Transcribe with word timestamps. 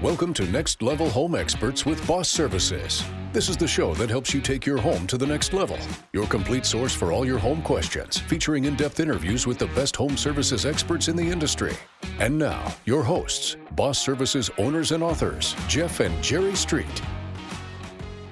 Welcome 0.00 0.32
to 0.34 0.44
Next 0.44 0.80
Level 0.80 1.10
Home 1.10 1.34
Experts 1.34 1.84
with 1.84 2.06
Boss 2.06 2.28
Services. 2.28 3.02
This 3.32 3.48
is 3.48 3.56
the 3.56 3.66
show 3.66 3.94
that 3.94 4.08
helps 4.08 4.32
you 4.32 4.40
take 4.40 4.64
your 4.64 4.78
home 4.78 5.08
to 5.08 5.18
the 5.18 5.26
next 5.26 5.52
level. 5.52 5.76
Your 6.12 6.24
complete 6.28 6.64
source 6.64 6.94
for 6.94 7.10
all 7.10 7.26
your 7.26 7.36
home 7.36 7.62
questions, 7.62 8.16
featuring 8.16 8.66
in 8.66 8.76
depth 8.76 9.00
interviews 9.00 9.44
with 9.44 9.58
the 9.58 9.66
best 9.66 9.96
home 9.96 10.16
services 10.16 10.64
experts 10.64 11.08
in 11.08 11.16
the 11.16 11.28
industry. 11.28 11.76
And 12.20 12.38
now, 12.38 12.72
your 12.84 13.02
hosts, 13.02 13.56
Boss 13.72 13.98
Services 13.98 14.52
owners 14.56 14.92
and 14.92 15.02
authors, 15.02 15.56
Jeff 15.66 15.98
and 15.98 16.22
Jerry 16.22 16.54
Street. 16.54 17.02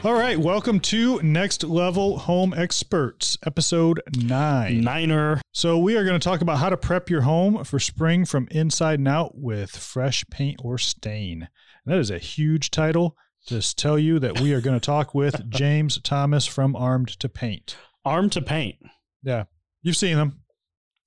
All 0.06 0.14
right, 0.14 0.38
welcome 0.38 0.78
to 0.82 1.20
Next 1.24 1.64
Level 1.64 2.16
Home 2.16 2.54
Experts, 2.56 3.36
episode 3.44 4.00
nine. 4.16 4.82
Niner. 4.82 5.40
So, 5.52 5.78
we 5.78 5.96
are 5.96 6.04
going 6.04 6.16
to 6.16 6.24
talk 6.24 6.42
about 6.42 6.58
how 6.58 6.68
to 6.68 6.76
prep 6.76 7.10
your 7.10 7.22
home 7.22 7.64
for 7.64 7.80
spring 7.80 8.24
from 8.24 8.46
inside 8.52 9.00
and 9.00 9.08
out 9.08 9.36
with 9.36 9.76
fresh 9.76 10.24
paint 10.30 10.60
or 10.62 10.78
stain. 10.78 11.48
And 11.84 11.92
that 11.92 11.98
is 11.98 12.12
a 12.12 12.20
huge 12.20 12.70
title. 12.70 13.16
Just 13.48 13.78
tell 13.80 13.98
you 13.98 14.20
that 14.20 14.38
we 14.38 14.54
are 14.54 14.60
going 14.60 14.78
to 14.78 14.86
talk 14.86 15.12
with 15.12 15.44
James 15.50 16.00
Thomas 16.00 16.46
from 16.46 16.76
Armed 16.76 17.08
to 17.18 17.28
Paint. 17.28 17.76
Armed 18.04 18.30
to 18.30 18.42
paint. 18.42 18.76
Yeah, 19.24 19.46
you've 19.82 19.96
seen 19.96 20.16
them. 20.16 20.40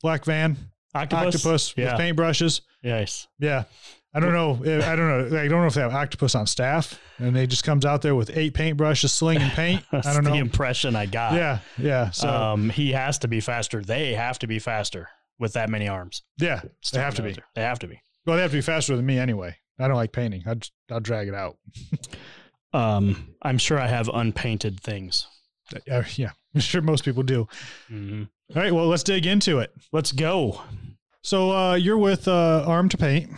Black 0.02 0.26
van, 0.26 0.58
Octopus. 0.94 1.36
octopus 1.36 1.74
Yeah. 1.78 1.94
with 1.94 2.02
paintbrushes. 2.02 2.60
Yes. 2.84 3.30
Yeah. 3.40 3.64
I 4.14 4.20
don't 4.20 4.34
know. 4.34 4.54
I 4.84 4.96
don't 4.96 5.32
know. 5.32 5.40
I 5.40 5.48
don't 5.48 5.62
know 5.62 5.68
if 5.68 5.76
they 5.76 5.82
have 5.82 5.94
octopus 5.94 6.34
on 6.34 6.48
staff 6.48 7.00
and 7.20 7.36
they 7.36 7.46
just 7.46 7.64
comes 7.64 7.86
out 7.86 8.02
there 8.02 8.16
with 8.16 8.36
eight 8.36 8.54
paintbrushes 8.54 9.10
slinging 9.10 9.50
paint. 9.52 9.84
I 9.92 10.02
don't 10.14 10.24
know. 10.24 10.32
the 10.32 10.38
impression 10.38 10.96
I 10.96 11.06
got. 11.06 11.34
Yeah, 11.34 11.60
yeah. 11.78 12.10
So 12.10 12.28
um, 12.28 12.70
he 12.72 12.92
has 12.94 13.20
to 13.20 13.28
be 13.28 13.40
faster. 13.40 13.82
They 13.84 14.14
have 14.16 14.40
to 14.40 14.48
be 14.48 14.58
faster 14.58 15.10
with 15.38 15.54
that 15.54 15.70
many 15.70 15.88
arms. 15.88 16.24
yeah, 16.40 16.62
they 16.92 17.00
have 17.00 17.16
to 17.16 17.22
be. 17.22 17.36
They 17.56 17.62
have 17.62 17.80
to 17.80 17.88
be. 17.88 18.02
Well, 18.26 18.36
they 18.36 18.42
have 18.42 18.52
to 18.52 18.58
be 18.58 18.62
faster 18.62 18.96
than 18.96 19.06
me 19.06 19.18
anyway. 19.20 19.56
I 19.80 19.88
don't 19.88 19.96
like 19.96 20.12
painting. 20.12 20.44
I'd, 20.46 20.68
I'll 20.92 21.00
drag 21.00 21.28
it 21.30 21.36
out. 21.36 21.58
Um, 22.74 23.34
I'm 23.42 23.58
sure 23.58 23.80
I 23.80 23.88
have 23.88 24.10
unpainted 24.14 24.80
things. 24.82 25.28
Uh, 25.90 26.04
yeah, 26.16 26.32
I'm 26.56 26.62
sure 26.62 26.82
most 26.82 27.04
people 27.06 27.24
do. 27.24 27.48
Mhm. 27.92 28.28
All 28.56 28.62
right, 28.62 28.74
well, 28.74 28.88
let's 28.88 29.04
dig 29.04 29.26
into 29.26 29.60
it. 29.60 29.72
Let's 29.92 30.12
go. 30.12 30.62
So 31.22 31.52
uh, 31.52 31.74
you're 31.76 31.98
with 31.98 32.28
uh, 32.28 32.64
Armed 32.68 32.92
to 32.92 32.98
Paint. 32.98 33.30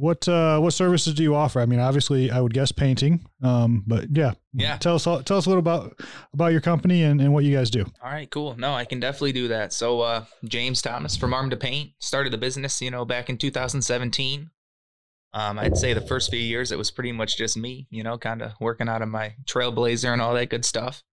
What 0.00 0.26
uh, 0.26 0.58
what 0.60 0.72
services 0.72 1.12
do 1.12 1.22
you 1.22 1.34
offer? 1.34 1.60
I 1.60 1.66
mean, 1.66 1.78
obviously, 1.78 2.30
I 2.30 2.40
would 2.40 2.54
guess 2.54 2.72
painting. 2.72 3.28
Um, 3.42 3.84
but 3.86 4.06
yeah, 4.16 4.32
Yeah. 4.54 4.78
Tell 4.78 4.94
us 4.94 5.04
tell 5.04 5.36
us 5.36 5.44
a 5.44 5.48
little 5.50 5.58
about 5.58 6.00
about 6.32 6.52
your 6.52 6.62
company 6.62 7.02
and, 7.02 7.20
and 7.20 7.34
what 7.34 7.44
you 7.44 7.54
guys 7.54 7.68
do. 7.68 7.84
All 8.02 8.10
right, 8.10 8.30
cool. 8.30 8.56
No, 8.56 8.72
I 8.72 8.86
can 8.86 8.98
definitely 8.98 9.32
do 9.32 9.48
that. 9.48 9.74
So, 9.74 10.00
uh, 10.00 10.24
James 10.44 10.80
Thomas 10.80 11.18
from 11.18 11.34
Armed 11.34 11.50
to 11.50 11.58
Paint 11.58 11.90
started 11.98 12.32
the 12.32 12.38
business, 12.38 12.80
you 12.80 12.90
know, 12.90 13.04
back 13.04 13.28
in 13.28 13.36
2017. 13.36 14.50
Um, 15.34 15.58
I'd 15.58 15.76
say 15.76 15.92
the 15.92 16.00
first 16.00 16.30
few 16.30 16.40
years 16.40 16.72
it 16.72 16.78
was 16.78 16.90
pretty 16.90 17.12
much 17.12 17.36
just 17.36 17.58
me, 17.58 17.86
you 17.90 18.02
know, 18.02 18.16
kind 18.16 18.40
of 18.40 18.52
working 18.58 18.88
out 18.88 19.02
of 19.02 19.08
my 19.08 19.34
Trailblazer 19.44 20.10
and 20.10 20.22
all 20.22 20.32
that 20.32 20.48
good 20.48 20.64
stuff. 20.64 21.04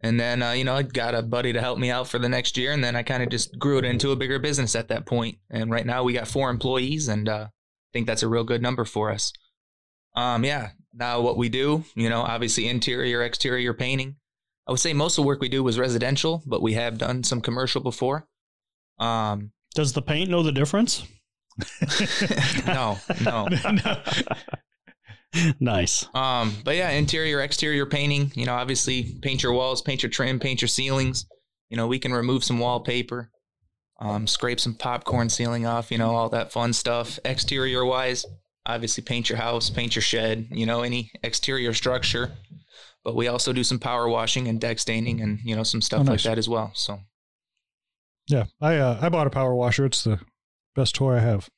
And 0.00 0.20
then, 0.20 0.42
uh, 0.42 0.52
you 0.52 0.64
know, 0.64 0.74
I 0.74 0.82
got 0.82 1.14
a 1.14 1.22
buddy 1.22 1.52
to 1.52 1.60
help 1.60 1.78
me 1.78 1.90
out 1.90 2.08
for 2.08 2.18
the 2.18 2.28
next 2.28 2.58
year, 2.58 2.72
and 2.72 2.84
then 2.84 2.94
I 2.94 3.02
kind 3.02 3.22
of 3.22 3.30
just 3.30 3.58
grew 3.58 3.78
it 3.78 3.84
into 3.84 4.10
a 4.10 4.16
bigger 4.16 4.38
business 4.38 4.74
at 4.76 4.88
that 4.88 5.06
point. 5.06 5.38
And 5.48 5.70
right 5.70 5.86
now 5.86 6.02
we 6.02 6.12
got 6.12 6.28
four 6.28 6.50
employees, 6.50 7.08
and 7.08 7.28
uh, 7.28 7.48
think 7.92 8.06
that's 8.06 8.22
a 8.22 8.28
real 8.28 8.44
good 8.44 8.62
number 8.62 8.84
for 8.84 9.10
us. 9.10 9.32
Um, 10.14 10.44
yeah. 10.44 10.70
Now 10.94 11.20
what 11.20 11.36
we 11.38 11.48
do, 11.48 11.84
you 11.94 12.10
know, 12.10 12.20
obviously 12.20 12.68
interior, 12.68 13.22
exterior 13.22 13.72
painting. 13.72 14.16
I 14.66 14.70
would 14.70 14.80
say 14.80 14.92
most 14.92 15.18
of 15.18 15.22
the 15.22 15.26
work 15.26 15.40
we 15.40 15.48
do 15.48 15.62
was 15.62 15.78
residential, 15.78 16.42
but 16.46 16.62
we 16.62 16.74
have 16.74 16.98
done 16.98 17.24
some 17.24 17.40
commercial 17.40 17.80
before. 17.80 18.28
Um, 18.98 19.52
Does 19.74 19.92
the 19.92 20.02
paint 20.02 20.30
know 20.30 20.42
the 20.42 20.52
difference? 20.52 21.06
no, 22.66 22.98
no. 23.24 23.48
nice. 25.60 26.06
Um, 26.14 26.54
but 26.64 26.76
yeah, 26.76 26.90
interior, 26.90 27.40
exterior 27.40 27.86
painting. 27.86 28.32
You 28.34 28.46
know, 28.46 28.54
obviously 28.54 29.18
paint 29.22 29.42
your 29.42 29.52
walls, 29.52 29.82
paint 29.82 30.02
your 30.02 30.10
trim, 30.10 30.38
paint 30.38 30.60
your 30.60 30.68
ceilings. 30.68 31.26
You 31.70 31.76
know, 31.76 31.86
we 31.86 31.98
can 31.98 32.12
remove 32.12 32.44
some 32.44 32.58
wallpaper, 32.58 33.30
um, 34.02 34.26
scrape 34.26 34.60
some 34.60 34.74
popcorn 34.74 35.30
ceiling 35.30 35.64
off. 35.64 35.90
You 35.90 35.98
know, 35.98 36.14
all 36.14 36.28
that 36.30 36.52
fun 36.52 36.72
stuff. 36.72 37.18
Exterior 37.24 37.84
wise, 37.84 38.26
obviously 38.66 39.02
paint 39.02 39.28
your 39.28 39.38
house, 39.38 39.70
paint 39.70 39.94
your 39.94 40.02
shed. 40.02 40.48
You 40.50 40.66
know, 40.66 40.82
any 40.82 41.10
exterior 41.22 41.72
structure. 41.72 42.32
But 43.04 43.16
we 43.16 43.28
also 43.28 43.52
do 43.52 43.64
some 43.64 43.78
power 43.78 44.08
washing 44.08 44.48
and 44.48 44.60
deck 44.60 44.78
staining, 44.78 45.20
and 45.20 45.38
you 45.44 45.56
know 45.56 45.62
some 45.62 45.80
stuff 45.80 46.02
Oh, 46.06 46.10
like 46.10 46.22
that 46.22 46.38
as 46.38 46.48
well. 46.48 46.72
So 46.74 47.00
Yeah, 48.26 48.44
I 48.60 48.76
uh, 48.76 48.98
I 49.00 49.08
bought 49.08 49.26
a 49.26 49.30
power 49.30 49.54
washer. 49.54 49.86
It's 49.86 50.04
the 50.04 50.20
best 50.74 50.94
toy 50.94 51.16
I 51.16 51.20
have. 51.20 51.48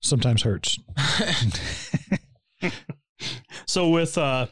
Sometimes 0.00 0.42
hurts. 0.42 0.78
So 3.66 3.88
with 3.88 4.18
uh, 4.18 4.48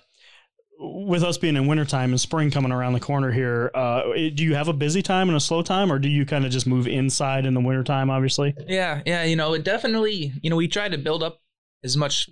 with 0.83 1.23
us 1.23 1.37
being 1.37 1.57
in 1.57 1.67
wintertime 1.67 2.11
and 2.11 2.21
spring 2.21 2.51
coming 2.51 2.73
around 2.73 2.95
the 2.95 3.01
corner 3.01 3.31
here, 3.31 3.71
uh, 3.75 4.03
do 4.35 4.43
you 4.43 4.55
have 4.55 4.69
a 4.69 4.73
busy 4.73 5.03
time 5.03 5.29
and 5.29 5.37
a 5.37 5.41
slow 5.41 5.61
time, 5.63 5.93
or 5.93 5.99
do 5.99 6.09
you 6.09 6.25
kind 6.25 6.47
of 6.47 6.51
just 6.51 6.67
move 6.67 6.89
inside 6.89 7.45
in 7.45 7.53
the 7.53 7.61
wintertime, 7.61 8.09
obviously? 8.09 8.55
Yeah, 8.67 9.03
yeah, 9.05 9.25
you 9.25 9.37
know, 9.37 9.53
it 9.53 9.63
definitely, 9.63 10.33
you 10.43 10.49
know, 10.49 10.57
we 10.57 10.69
try 10.69 10.89
to 10.89 10.97
build 10.97 11.23
up 11.23 11.43
as 11.85 11.99
much 11.99 12.31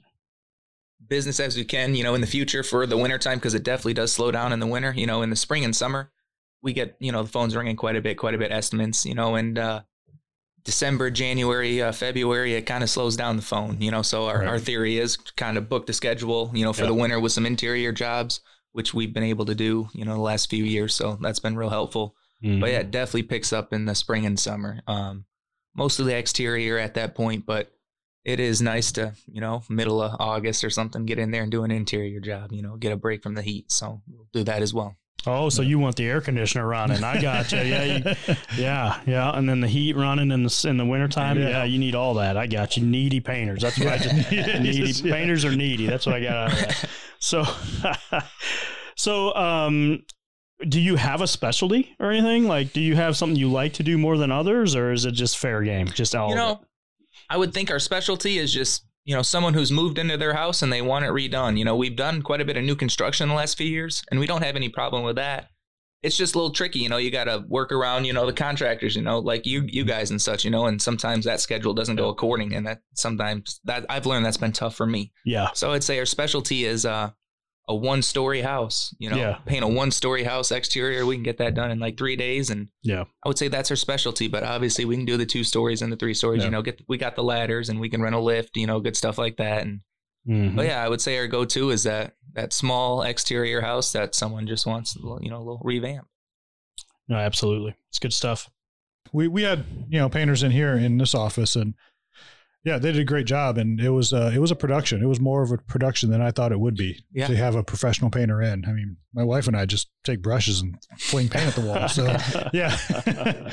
business 1.07 1.39
as 1.41 1.57
we 1.57 1.65
can, 1.65 1.95
you 1.95 2.03
know, 2.03 2.15
in 2.15 2.23
the 2.23 2.27
future 2.27 2.63
for 2.63 2.87
the 2.87 2.97
wintertime 2.97 3.37
because 3.39 3.55
it 3.55 3.65
definitely 3.65 3.95
does 3.95 4.13
slow 4.13 4.31
down 4.31 4.53
in 4.53 4.61
the 4.61 4.67
winter, 4.67 4.95
you 4.97 5.07
know, 5.07 5.21
in 5.21 5.31
the 5.31 5.37
spring 5.37 5.65
and 5.65 5.77
summer. 5.77 6.11
We 6.63 6.73
get, 6.73 6.97
you 7.01 7.13
know, 7.13 7.23
the 7.23 7.29
phones 7.29 7.55
ringing 7.55 7.77
quite 7.77 7.97
a 7.97 8.01
bit, 8.01 8.17
quite 8.17 8.35
a 8.35 8.39
bit 8.39 8.51
estimates, 8.51 9.05
you 9.05 9.15
know, 9.15 9.35
and 9.35 9.59
uh 9.59 9.83
December, 10.65 11.11
January, 11.11 11.81
uh, 11.83 11.93
February, 11.93 12.55
it 12.55 12.63
kind 12.67 12.83
of 12.85 12.91
slows 12.91 13.17
down 13.17 13.37
the 13.37 13.43
phone, 13.43 13.81
you 13.81 13.91
know. 13.91 14.03
So 14.03 14.27
our, 14.27 14.39
Right. 14.41 14.49
our 14.49 14.59
theory 14.59 14.99
is 14.99 15.17
kind 15.17 15.57
of 15.57 15.69
book 15.69 15.87
the 15.87 15.93
schedule, 15.93 16.51
you 16.55 16.65
know, 16.65 16.73
for 16.73 16.83
Yeah. 16.83 16.89
the 16.89 16.95
winter 16.95 17.21
with 17.21 17.33
some 17.33 17.47
interior 17.47 17.93
jobs, 17.93 18.41
which 18.73 18.93
we've 18.93 19.13
been 19.15 19.23
able 19.23 19.47
to 19.47 19.55
do, 19.55 19.89
you 19.95 20.05
know, 20.05 20.15
the 20.15 20.21
last 20.21 20.51
few 20.51 20.65
years. 20.65 20.95
So 20.95 21.19
that's 21.23 21.39
been 21.41 21.57
real 21.57 21.71
helpful. 21.71 22.15
Mm-hmm. 22.45 22.61
But 22.61 22.71
yeah, 22.71 22.79
it 22.81 22.91
definitely 22.91 23.23
picks 23.25 23.53
up 23.53 23.73
in 23.73 23.87
the 23.87 23.95
spring 23.95 24.27
and 24.27 24.39
summer. 24.39 24.81
Um, 24.87 25.25
mostly 25.75 26.05
the 26.07 26.17
exterior 26.19 26.79
at 26.79 26.95
that 26.95 27.15
point, 27.15 27.47
but 27.47 27.73
it 28.25 28.39
is 28.41 28.61
nice 28.61 28.93
to, 28.93 29.15
you 29.27 29.41
know, 29.41 29.63
middle 29.71 30.03
of 30.03 30.17
August 30.21 30.63
or 30.65 30.71
something, 30.71 31.07
get 31.07 31.19
in 31.19 31.31
there 31.31 31.43
and 31.43 31.51
do 31.51 31.65
an 31.65 31.71
interior 31.71 32.21
job, 32.21 32.53
you 32.53 32.63
know, 32.63 32.77
get 32.77 32.93
a 32.93 32.97
break 32.97 33.23
from 33.23 33.35
the 33.35 33.43
heat. 33.43 33.73
So 33.73 34.03
we'll 34.07 34.29
do 34.33 34.45
that 34.45 34.61
as 34.61 34.75
well. 34.75 34.97
Oh, 35.28 35.49
so 35.49 35.62
you 35.62 35.78
want 35.78 35.97
the 35.97 36.06
air 36.06 36.21
conditioner 36.21 36.66
running? 36.66 37.03
I 37.05 37.21
got 37.21 37.53
you. 37.53 37.59
Yeah, 37.59 37.84
you, 37.84 38.34
yeah, 38.56 39.00
yeah. 39.06 39.37
And 39.37 39.49
then 39.49 39.61
the 39.61 39.69
heat 39.69 39.94
running 39.97 40.31
in 40.31 40.43
the 40.43 40.66
in 40.69 40.77
the 40.77 40.84
wintertime. 40.87 41.39
Yeah. 41.39 41.49
Yeah. 41.49 41.65
you 41.65 41.78
need 41.78 41.94
all 41.94 42.15
that. 42.15 42.37
I 42.37 42.47
got 42.47 42.77
you. 42.77 42.84
Needy 42.84 43.21
painters. 43.21 43.62
That's 43.62 43.78
what 43.78 43.88
I 43.88 43.99
just 43.99 44.31
needy 44.33 44.91
Yeah. 44.93 45.12
painters 45.15 45.44
are 45.44 45.55
needy. 45.55 45.87
That's 45.87 46.06
what 46.06 46.15
I 46.15 46.21
got 46.22 46.37
out 46.37 46.53
of 46.53 46.59
that. 46.59 46.88
So, 47.21 47.43
so 48.97 49.34
um, 49.34 50.03
do 50.69 50.81
you 50.81 50.97
have 50.97 51.21
a 51.21 51.27
specialty 51.27 51.94
or 51.99 52.11
anything? 52.11 52.47
Like, 52.47 52.72
do 52.72 52.81
you 52.81 52.97
have 52.97 53.17
something 53.17 53.37
you 53.37 53.50
like 53.50 53.75
to 53.75 53.83
do 53.83 53.99
more 53.99 54.17
than 54.17 54.31
others, 54.33 54.75
or 54.77 54.93
is 54.93 55.05
it 55.05 55.12
just 55.12 55.38
fair 55.38 55.62
game? 55.62 55.88
Just 55.88 56.15
all 56.15 56.28
you 56.28 56.34
of 56.34 56.38
know, 56.38 56.53
it? 56.53 56.59
I 57.31 57.37
would 57.37 57.53
think 57.53 57.71
our 57.71 57.78
specialty 57.78 58.38
is 58.38 58.53
just, 58.53 58.84
you 59.09 59.15
know, 59.15 59.23
someone 59.23 59.55
who's 59.55 59.73
moved 59.73 59.97
into 59.97 60.19
their 60.19 60.35
house 60.35 60.61
and 60.61 60.71
they 60.71 60.83
want 60.83 61.07
it 61.07 61.09
redone. 61.09 61.57
You 61.57 61.65
know, 61.65 61.75
we've 61.75 61.97
done 61.97 62.21
quite 62.21 62.43
a 62.43 62.45
bit 62.45 62.59
of 62.59 62.65
new 62.65 62.77
construction 62.77 63.25
in 63.25 63.31
the 63.31 63.35
last 63.35 63.57
few 63.57 63.67
years, 63.67 64.05
and 64.11 64.21
we 64.21 64.27
don't 64.27 64.45
have 64.45 64.55
any 64.55 64.69
problem 64.69 65.03
with 65.03 65.17
that. 65.17 65.49
It's 66.03 66.15
just 66.15 66.35
a 66.35 66.39
little 66.39 66.53
tricky, 66.53 66.81
you 66.81 66.91
know. 66.91 66.99
You 66.99 67.11
got 67.11 67.25
to 67.25 67.43
work 67.49 67.73
around, 67.73 68.05
you 68.05 68.13
know, 68.13 68.27
the 68.27 68.35
contractors, 68.35 68.95
you 68.95 69.01
know, 69.01 69.19
like 69.19 69.47
you, 69.47 69.65
you 69.67 69.85
guys 69.85 70.11
and 70.11 70.21
such, 70.21 70.45
you 70.45 70.51
know. 70.51 70.67
And 70.67 70.81
sometimes 70.81 71.25
that 71.25 71.41
schedule 71.41 71.73
doesn't 71.73 71.97
go 71.97 72.11
according, 72.11 72.53
and 72.53 72.67
that 72.67 72.83
sometimes 72.97 73.61
that 73.65 73.87
I've 73.89 74.05
learned 74.05 74.27
that's 74.27 74.37
been 74.37 74.53
tough 74.53 74.77
for 74.77 74.85
me. 74.87 75.11
Yeah. 75.25 75.53
So 75.55 75.73
I'd 75.73 75.83
say 75.83 75.99
our 75.99 76.05
specialty 76.05 76.67
is 76.67 76.85
uh, 76.85 77.13
a 77.69 77.75
one-story 77.75 78.41
house. 78.41 78.95
You 78.99 79.11
know, 79.11 79.17
Yeah. 79.17 79.39
paint 79.47 79.62
a 79.62 79.69
one-story 79.69 80.25
house 80.25 80.51
exterior. 80.51 81.05
We 81.06 81.17
can 81.17 81.23
get 81.23 81.39
that 81.39 81.55
done 81.55 81.71
in 81.71 81.79
like 81.79 81.99
three 81.99 82.17
days, 82.17 82.51
and 82.51 82.69
Yeah. 82.83 83.05
I 83.25 83.29
would 83.29 83.39
say 83.39 83.49
that's 83.49 83.71
our 83.71 83.77
specialty. 83.77 84.27
But 84.29 84.43
obviously, 84.43 84.84
we 84.84 84.97
can 84.97 85.05
do 85.05 85.17
the 85.17 85.27
two 85.27 85.45
stories 85.45 85.83
and 85.83 85.93
the 85.93 85.97
three 85.97 86.15
stories. 86.15 86.41
Yeah. 86.41 86.47
You 86.47 86.51
know, 86.53 86.62
get 86.62 86.81
we 86.89 86.97
got 86.99 87.15
the 87.17 87.23
ladders, 87.25 87.69
and 87.69 87.79
we 87.81 87.89
can 87.89 88.01
rent 88.03 88.15
a 88.15 88.21
lift. 88.21 88.56
You 88.56 88.67
know, 88.67 88.81
good 88.81 88.97
stuff 88.97 89.19
like 89.19 89.37
that. 89.37 89.62
And 89.67 89.81
Mhm. 90.29 90.56
but 90.56 90.67
yeah, 90.67 90.82
I 90.85 90.88
would 90.88 91.00
say 91.00 91.17
our 91.19 91.26
go-to 91.29 91.70
is 91.70 91.82
that 91.85 92.15
that 92.35 92.53
small 92.53 93.03
exterior 93.03 93.61
house 93.62 93.93
that 93.93 94.15
someone 94.15 94.47
just 94.47 94.67
wants, 94.67 94.97
you 95.20 95.31
know, 95.31 95.38
a 95.38 95.44
little 95.47 95.62
revamp. 95.65 96.06
No, 97.09 97.17
absolutely. 97.17 97.75
It's 97.91 97.99
good 97.99 98.12
stuff. 98.12 98.50
we 99.11 99.26
we 99.26 99.43
had 99.43 99.65
you 99.88 99.99
know 99.99 100.09
painters 100.11 100.43
in 100.43 100.50
here 100.50 100.75
in 100.76 100.99
this 100.99 101.15
office 101.15 101.56
and 101.56 101.73
yeah 102.64 102.78
they 102.78 102.93
did 102.93 103.00
a 103.00 103.05
great 103.05 103.26
job 103.26 103.56
and 103.58 103.81
it 103.81 103.90
was 103.90 104.12
uh, 104.12 104.31
it 104.34 104.38
was 104.40 104.50
a 104.50 104.56
production. 104.56 105.02
It 105.02 105.06
was 105.06 105.20
more 105.20 105.43
of 105.43 105.50
a 105.52 105.58
production 105.58 106.10
than 106.10 106.20
i 106.20 106.31
thought 106.31 106.52
it 106.52 106.60
would 106.60 106.76
be 106.76 107.05
Yeah. 107.12 107.26
to 107.28 107.37
have 107.37 107.55
a 107.55 107.62
professional 107.62 108.10
painter 108.10 108.43
in. 108.43 108.64
I 108.66 108.72
mean 108.72 108.96
my 109.14 109.25
wife 109.25 109.46
and 109.46 109.56
i 109.56 109.64
just 109.66 109.88
take 110.05 110.22
brushes 110.22 110.60
and 110.60 110.76
fling 110.99 111.28
paint 111.28 111.46
at 111.46 111.55
the 111.55 111.60
wall 111.62 111.88
so 111.88 112.05
yeah. 112.52 112.76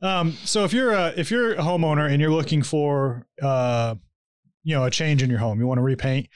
Um 0.00 0.32
so 0.44 0.64
if 0.64 0.72
you're 0.72 0.92
a 0.92 1.12
if 1.16 1.30
you're 1.30 1.54
a 1.54 1.58
homeowner 1.62 2.08
and 2.08 2.20
you're 2.20 2.30
looking 2.30 2.62
for 2.62 3.26
uh 3.42 3.96
you 4.62 4.74
know 4.76 4.84
a 4.84 4.90
change 4.90 5.22
in 5.24 5.30
your 5.30 5.40
home 5.40 5.58
you 5.58 5.66
want 5.66 5.78
to 5.78 5.82
repaint 5.82 6.28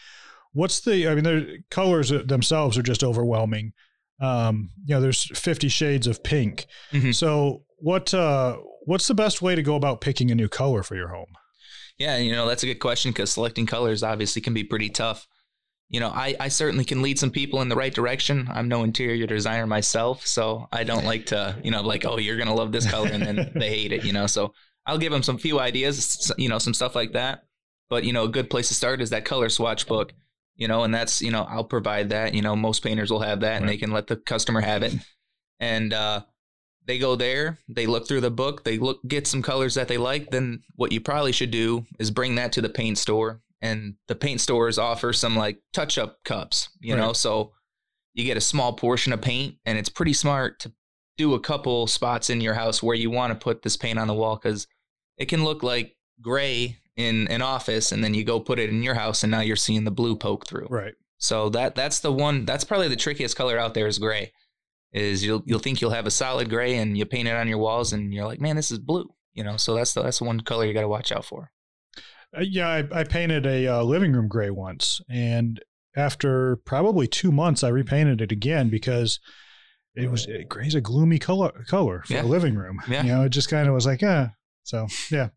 what's 0.52 0.80
the 0.80 1.06
i 1.08 1.14
mean 1.14 1.22
the 1.24 1.58
colors 1.70 2.10
themselves 2.10 2.76
are 2.76 2.82
just 2.82 3.04
overwhelming. 3.04 3.72
Um 4.20 4.70
you 4.84 4.94
know 4.94 5.00
there's 5.00 5.24
50 5.38 5.69
shades 5.69 6.06
of 6.08 6.22
pink. 6.24 6.66
Mhm. 6.92 7.14
so 7.14 7.62
what 7.78 8.12
uh 8.14 8.56
what's 8.84 9.06
the 9.06 9.14
best 9.14 9.42
way 9.42 9.54
to 9.54 9.62
go 9.62 9.76
about 9.76 10.00
picking 10.00 10.30
a 10.32 10.34
new 10.34 10.48
color 10.48 10.82
for 10.82 10.96
your 10.96 11.08
home 11.08 11.32
Yeah, 11.99 12.17
you 12.17 12.33
know, 12.33 12.49
that's 12.49 12.62
a 12.62 12.67
good 12.67 12.81
question 12.81 13.12
because 13.12 13.31
selecting 13.31 13.67
colors 13.67 14.03
obviously 14.03 14.43
can 14.43 14.55
be 14.55 14.65
pretty 14.65 14.89
tough. 14.89 15.27
You 15.89 16.00
know, 16.00 16.09
I, 16.09 16.35
I 16.41 16.49
certainly 16.49 16.85
can 16.85 17.03
lead 17.03 17.19
some 17.19 17.31
people 17.31 17.61
in 17.61 17.69
the 17.69 17.77
right 17.77 17.94
direction. 17.94 18.49
I'm 18.50 18.67
no 18.67 18.83
interior 18.83 19.27
designer 19.27 19.67
myself, 19.67 20.27
so 20.27 20.67
I 20.73 20.85
don't 20.85 21.05
like 21.05 21.27
to, 21.27 21.55
you 21.62 21.71
know, 21.71 21.83
like, 21.83 22.06
oh, 22.06 22.19
you're 22.19 22.39
going 22.39 22.49
to 22.49 22.55
love 22.55 22.73
this 22.73 22.91
color 22.91 23.11
and 23.12 23.23
then 23.23 23.53
they 23.55 23.69
hate 23.69 23.93
it, 23.93 24.05
you 24.05 24.12
know. 24.12 24.27
So 24.27 24.55
I'll 24.87 24.99
give 24.99 25.12
them 25.12 25.23
some 25.23 25.37
few 25.37 25.61
ideas, 25.61 26.33
you 26.39 26.49
know, 26.49 26.59
some 26.59 26.75
stuff 26.75 26.94
like 26.94 27.12
that. 27.12 27.44
But, 27.91 28.05
you 28.05 28.15
know, 28.15 28.25
a 28.25 28.29
good 28.29 28.49
place 28.49 28.69
to 28.69 28.75
start 28.75 29.03
is 29.03 29.11
that 29.11 29.27
color 29.27 29.50
swatch 29.50 29.87
book, 29.87 30.15
you 30.56 30.67
know, 30.67 30.83
and 30.83 30.94
that's, 30.94 31.21
you 31.21 31.31
know, 31.31 31.43
I'll 31.43 31.62
provide 31.62 32.09
that. 32.09 32.33
You 32.33 32.41
know, 32.41 32.56
most 32.56 32.83
painters 32.83 33.11
will 33.11 33.21
have 33.21 33.41
that 33.41 33.61
and 33.61 33.69
they 33.69 33.77
can 33.77 33.91
let 33.91 34.06
the 34.06 34.17
customer 34.17 34.62
have 34.62 34.83
it. 34.83 34.94
And, 35.61 35.93
uh, 35.93 36.23
they 36.87 36.99
go 36.99 37.14
there, 37.17 37.58
they 37.69 37.87
look 37.87 38.08
through 38.08 38.20
the 38.23 38.31
book, 38.31 38.64
they 38.64 38.79
look 38.79 39.00
get 39.06 39.26
some 39.26 39.43
colors 39.43 39.75
that 39.75 39.88
they 39.88 39.99
like. 39.99 40.31
Then 40.31 40.62
what 40.76 40.93
you 40.93 41.00
probably 41.00 41.32
should 41.32 41.50
do 41.50 41.84
is 41.99 42.11
bring 42.11 42.34
that 42.37 42.52
to 42.55 42.61
the 42.62 42.69
paint 42.69 42.99
store, 42.99 43.40
and 43.61 43.94
the 44.08 44.14
paint 44.14 44.40
stores 44.40 44.79
offer 44.79 45.12
some 45.12 45.37
like 45.37 45.58
touch 45.73 45.96
up 45.99 46.19
cups, 46.25 46.69
you 46.81 46.94
Right. 46.94 47.00
know, 47.00 47.12
so 47.12 47.52
you 48.14 48.25
get 48.25 48.37
a 48.37 48.40
small 48.43 48.73
portion 48.75 49.12
of 49.12 49.20
paint, 49.23 49.56
and 49.64 49.79
it's 49.79 49.88
pretty 49.88 50.12
smart 50.12 50.58
to 50.61 50.73
do 51.17 51.34
a 51.34 51.40
couple 51.40 51.87
spots 51.87 52.31
in 52.31 52.40
your 52.40 52.55
house 52.55 52.82
where 52.82 52.96
you 52.96 53.11
want 53.11 53.32
to 53.32 53.38
put 53.38 53.62
this 53.62 53.76
paint 53.76 53.99
on 53.99 54.08
the 54.08 54.14
wall 54.14 54.37
because 54.37 54.67
it 55.19 55.26
can 55.26 55.44
look 55.44 55.62
like 55.62 55.96
gray 56.20 56.79
in 56.96 57.26
an 57.29 57.40
office, 57.43 57.93
and 57.93 58.02
then 58.02 58.12
you 58.14 58.25
go 58.25 58.38
put 58.40 58.58
it 58.58 58.69
in 58.70 58.82
your 58.82 58.94
house, 58.94 59.23
and 59.23 59.31
now 59.31 59.40
you're 59.40 59.56
seeing 59.56 59.84
the 59.84 59.90
blue 59.90 60.17
poke 60.17 60.46
through. 60.46 60.67
Right. 60.69 60.94
So 61.19 61.49
that 61.50 61.75
that's 61.76 62.00
the 62.00 62.12
one. 62.12 62.44
That's 62.44 62.64
probably 62.64 62.88
the 62.88 62.96
trickiest 62.96 63.37
color 63.37 63.56
out 63.58 63.75
there 63.75 63.87
is 63.87 63.99
gray. 63.99 64.32
Is 64.93 65.25
you'll 65.25 65.43
you'll 65.47 65.59
think 65.59 65.81
you'll 65.81 65.91
have 65.91 66.06
a 66.06 66.11
solid 66.11 66.50
gray 66.50 66.77
and 66.77 66.97
you 66.99 67.06
paint 67.06 67.27
it 67.29 67.35
on 67.35 67.49
your 67.49 67.59
walls 67.59 67.93
and 67.94 68.12
you're 68.12 68.27
like, 68.27 68.41
man, 68.41 68.56
this 68.56 68.71
is 68.71 68.79
blue. 68.79 69.09
You 69.33 69.43
know, 69.44 69.56
so 69.56 69.75
that's 69.75 69.94
the 69.94 70.03
that's 70.03 70.19
the 70.19 70.25
one 70.25 70.41
color 70.41 70.67
you 70.67 70.75
got 70.75 70.83
to 70.83 70.89
watch 70.89 71.11
out 71.12 71.25
for. 71.25 71.50
Uh, 72.37 72.43
yeah, 72.43 72.69
I, 72.69 73.00
I 73.00 73.05
painted 73.05 73.47
a 73.47 73.67
uh, 73.69 73.83
living 73.83 74.12
room 74.12 74.29
gray 74.29 74.50
once, 74.50 75.00
and 75.11 75.61
after 75.97 76.56
probably 76.65 77.06
two 77.06 77.33
months, 77.33 77.62
I 77.62 77.69
repainted 77.69 78.21
it 78.21 78.33
again 78.33 78.69
because 78.71 79.19
it 79.94 80.11
was 80.11 80.27
it, 80.27 80.49
gray's 80.49 80.75
a 80.75 80.81
gloomy 80.81 81.19
color 81.19 81.65
color 81.69 82.03
for 82.06 82.12
Yeah. 82.15 82.23
a 82.23 82.25
living 82.25 82.55
room. 82.55 82.81
Yeah. 82.89 83.03
You 83.03 83.09
know, 83.12 83.23
it 83.25 83.31
just 83.31 83.49
kind 83.50 83.69
of 83.69 83.75
was 83.75 83.87
like, 83.87 84.03
yeah. 84.03 84.31
So 84.65 84.87
yeah, 85.11 85.29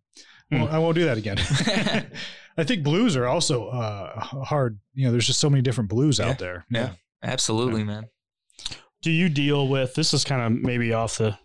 Hmm. 0.51 0.61
Well, 0.61 0.67
I 0.69 0.77
won't 0.77 0.95
do 0.95 1.05
that 1.05 1.17
again. 1.17 1.37
I 2.57 2.63
think 2.63 2.83
blues 2.83 3.15
are 3.17 3.25
also 3.25 3.67
uh, 3.67 4.19
hard. 4.19 4.79
You 4.93 5.05
know, 5.05 5.11
there's 5.11 5.27
just 5.27 5.39
so 5.39 5.49
many 5.49 5.61
different 5.61 5.89
blues 5.89 6.19
Yeah. 6.19 6.29
out 6.29 6.39
there. 6.39 6.65
Yeah. 6.69 6.91
Absolutely, 7.23 7.83
man. 7.83 8.05
Do 9.05 9.11
you 9.11 9.29
deal 9.29 9.67
with 9.67 9.93
this 9.93 10.15
is 10.15 10.23
kind 10.23 10.41
of 10.41 10.63
maybe 10.63 10.91
off 10.91 11.19
the 11.19 11.37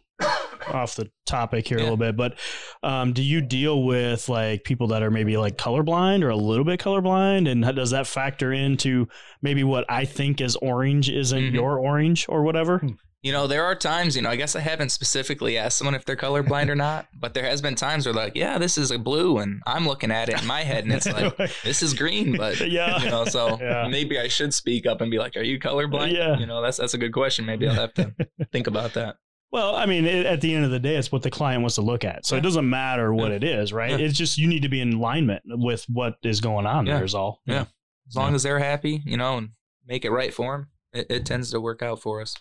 off 0.73 0.95
the 0.97 1.11
topic 1.27 1.67
here 1.69 1.77
a 1.79 1.83
little 1.83 1.97
bit 1.97 2.17
but 2.17 2.39
um, 2.83 3.13
do 3.13 3.23
you 3.23 3.41
deal 3.43 3.83
with 3.85 4.29
like 4.31 4.65
people 4.65 4.87
that 4.89 5.03
are 5.03 5.11
maybe 5.11 5.37
like 5.37 5.57
colorblind 5.59 6.23
or 6.23 6.31
a 6.31 6.37
little 6.37 6.65
bit 6.65 6.81
colorblind? 6.81 7.51
And 7.51 7.63
how 7.65 7.73
does 7.73 7.91
that 7.91 8.07
factor 8.07 8.53
into 8.53 9.09
maybe 9.43 9.63
what 9.65 9.85
i 9.91 10.05
think 10.07 10.41
is 10.41 10.57
orange 10.57 11.11
isn't 11.11 11.39
Mhm. 11.43 11.53
your 11.55 11.79
orange 11.79 12.25
or 12.31 12.43
whatever 12.43 12.81
You 13.23 13.33
know, 13.33 13.47
there 13.47 13.65
are 13.65 13.75
times, 13.75 14.17
you 14.17 14.23
know, 14.23 14.31
I 14.31 14.37
guess 14.37 14.57
I 14.57 14.61
haven't 14.61 14.89
specifically 14.91 15.59
asked 15.59 15.77
someone 15.77 15.95
if 15.95 16.07
they're 16.07 16.17
colorblind 16.17 16.71
or 16.71 16.75
not, 16.75 17.07
but 17.21 17.35
there 17.35 17.45
has 17.45 17.61
been 17.61 17.75
times 17.75 18.07
where 18.07 18.15
like, 18.15 18.35
yeah, 18.35 18.57
this 18.57 18.79
is 18.79 18.91
a 18.91 18.99
blue, 18.99 19.37
and 19.39 19.61
I'm 19.67 19.87
looking 19.87 20.11
at 20.11 20.31
it 20.31 20.41
in 20.41 20.47
my 20.47 20.63
head, 20.63 20.85
and 20.85 20.93
it's 20.93 21.07
like, 21.07 21.37
this 21.63 21.83
is 21.83 21.93
green, 21.93 22.37
but 22.37 22.61
Yeah. 22.71 23.03
you 23.03 23.11
know, 23.11 23.27
so 23.27 23.59
Yeah. 23.61 23.89
maybe 23.91 24.19
I 24.19 24.29
should 24.29 24.55
speak 24.55 24.87
up 24.87 25.03
and 25.03 25.11
be 25.11 25.19
like, 25.19 25.37
are 25.37 25.43
you 25.43 25.59
colorblind? 25.61 26.13
Yeah. 26.13 26.39
You 26.39 26.47
know, 26.47 26.63
that's 26.63 26.79
that's 26.79 26.95
a 26.95 26.99
good 26.99 27.13
question. 27.13 27.45
Maybe 27.45 27.69
I'll 27.69 27.75
have 27.75 27.93
to 27.95 28.15
think 28.53 28.67
about 28.67 28.95
that. 28.95 29.17
well 29.53 29.75
i 29.75 29.85
mean 29.85 30.07
it, 30.07 30.25
at 30.27 30.41
the 30.41 30.55
end 30.55 30.65
of 30.65 30.71
the 30.71 30.79
day 30.79 30.95
it's 30.97 31.11
what 31.11 31.23
the 31.23 31.31
client 31.31 31.61
wants 31.61 31.75
to 31.75 31.83
look 31.83 32.05
at 32.05 32.25
so 32.25 32.37
it 32.37 32.41
doesn't 32.41 32.69
matter 32.71 33.13
what 33.13 33.31
Yeah. 33.31 33.37
it 33.39 33.45
is 33.45 33.73
right 33.73 33.91
Yeah. 33.99 34.07
it's 34.07 34.17
just 34.17 34.39
you 34.39 34.47
need 34.47 34.63
to 34.63 34.69
be 34.69 34.81
in 34.81 34.93
alignment 34.93 35.43
with 35.47 35.85
what 35.89 36.15
is 36.23 36.41
going 36.41 36.67
on 36.67 36.87
Yeah. 36.87 36.95
there 36.97 37.05
is 37.05 37.15
all 37.15 37.41
Yeah. 37.47 37.65
As 38.09 38.15
long 38.17 38.35
as 38.37 38.43
they're 38.45 38.61
happy, 38.61 39.03
you 39.05 39.17
know, 39.17 39.39
and 39.39 39.49
make 39.87 40.05
it 40.05 40.11
right 40.11 40.33
for 40.33 40.53
them, 40.57 40.69
it, 40.93 41.07
it 41.11 41.27
tends 41.27 41.51
to 41.51 41.61
work 41.61 41.81
out 41.83 42.01
for 42.01 42.21
us. 42.21 42.35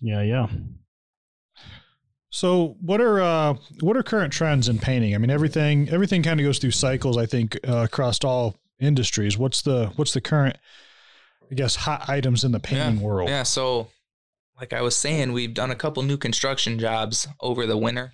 Yeah 0.00 0.22
yeah 0.22 0.46
So 2.30 2.76
what 2.80 3.00
are 3.00 3.20
uh, 3.20 3.54
what 3.80 3.96
are 3.96 4.02
current 4.02 4.32
trends 4.32 4.68
in 4.68 4.78
painting? 4.78 5.14
I 5.14 5.18
mean, 5.18 5.30
everything 5.30 5.88
everything 5.88 6.22
kind 6.22 6.38
of 6.40 6.44
goes 6.44 6.58
through 6.58 6.72
cycles. 6.72 7.16
I 7.16 7.26
think 7.26 7.58
uh, 7.66 7.78
across 7.78 8.22
all 8.22 8.56
industries. 8.78 9.38
What's 9.38 9.62
the 9.62 9.92
what's 9.96 10.12
the 10.12 10.20
current, 10.20 10.56
I 11.50 11.54
guess, 11.54 11.74
hot 11.76 12.08
items 12.08 12.44
in 12.44 12.52
the 12.52 12.60
painting 12.60 13.00
world? 13.00 13.30
Yeah. 13.30 13.44
So, 13.44 13.88
like 14.60 14.72
I 14.74 14.82
was 14.82 14.94
saying, 14.94 15.32
we've 15.32 15.54
done 15.54 15.70
a 15.70 15.74
couple 15.74 16.02
new 16.02 16.18
construction 16.18 16.78
jobs 16.78 17.26
over 17.40 17.66
the 17.66 17.78
winter, 17.78 18.12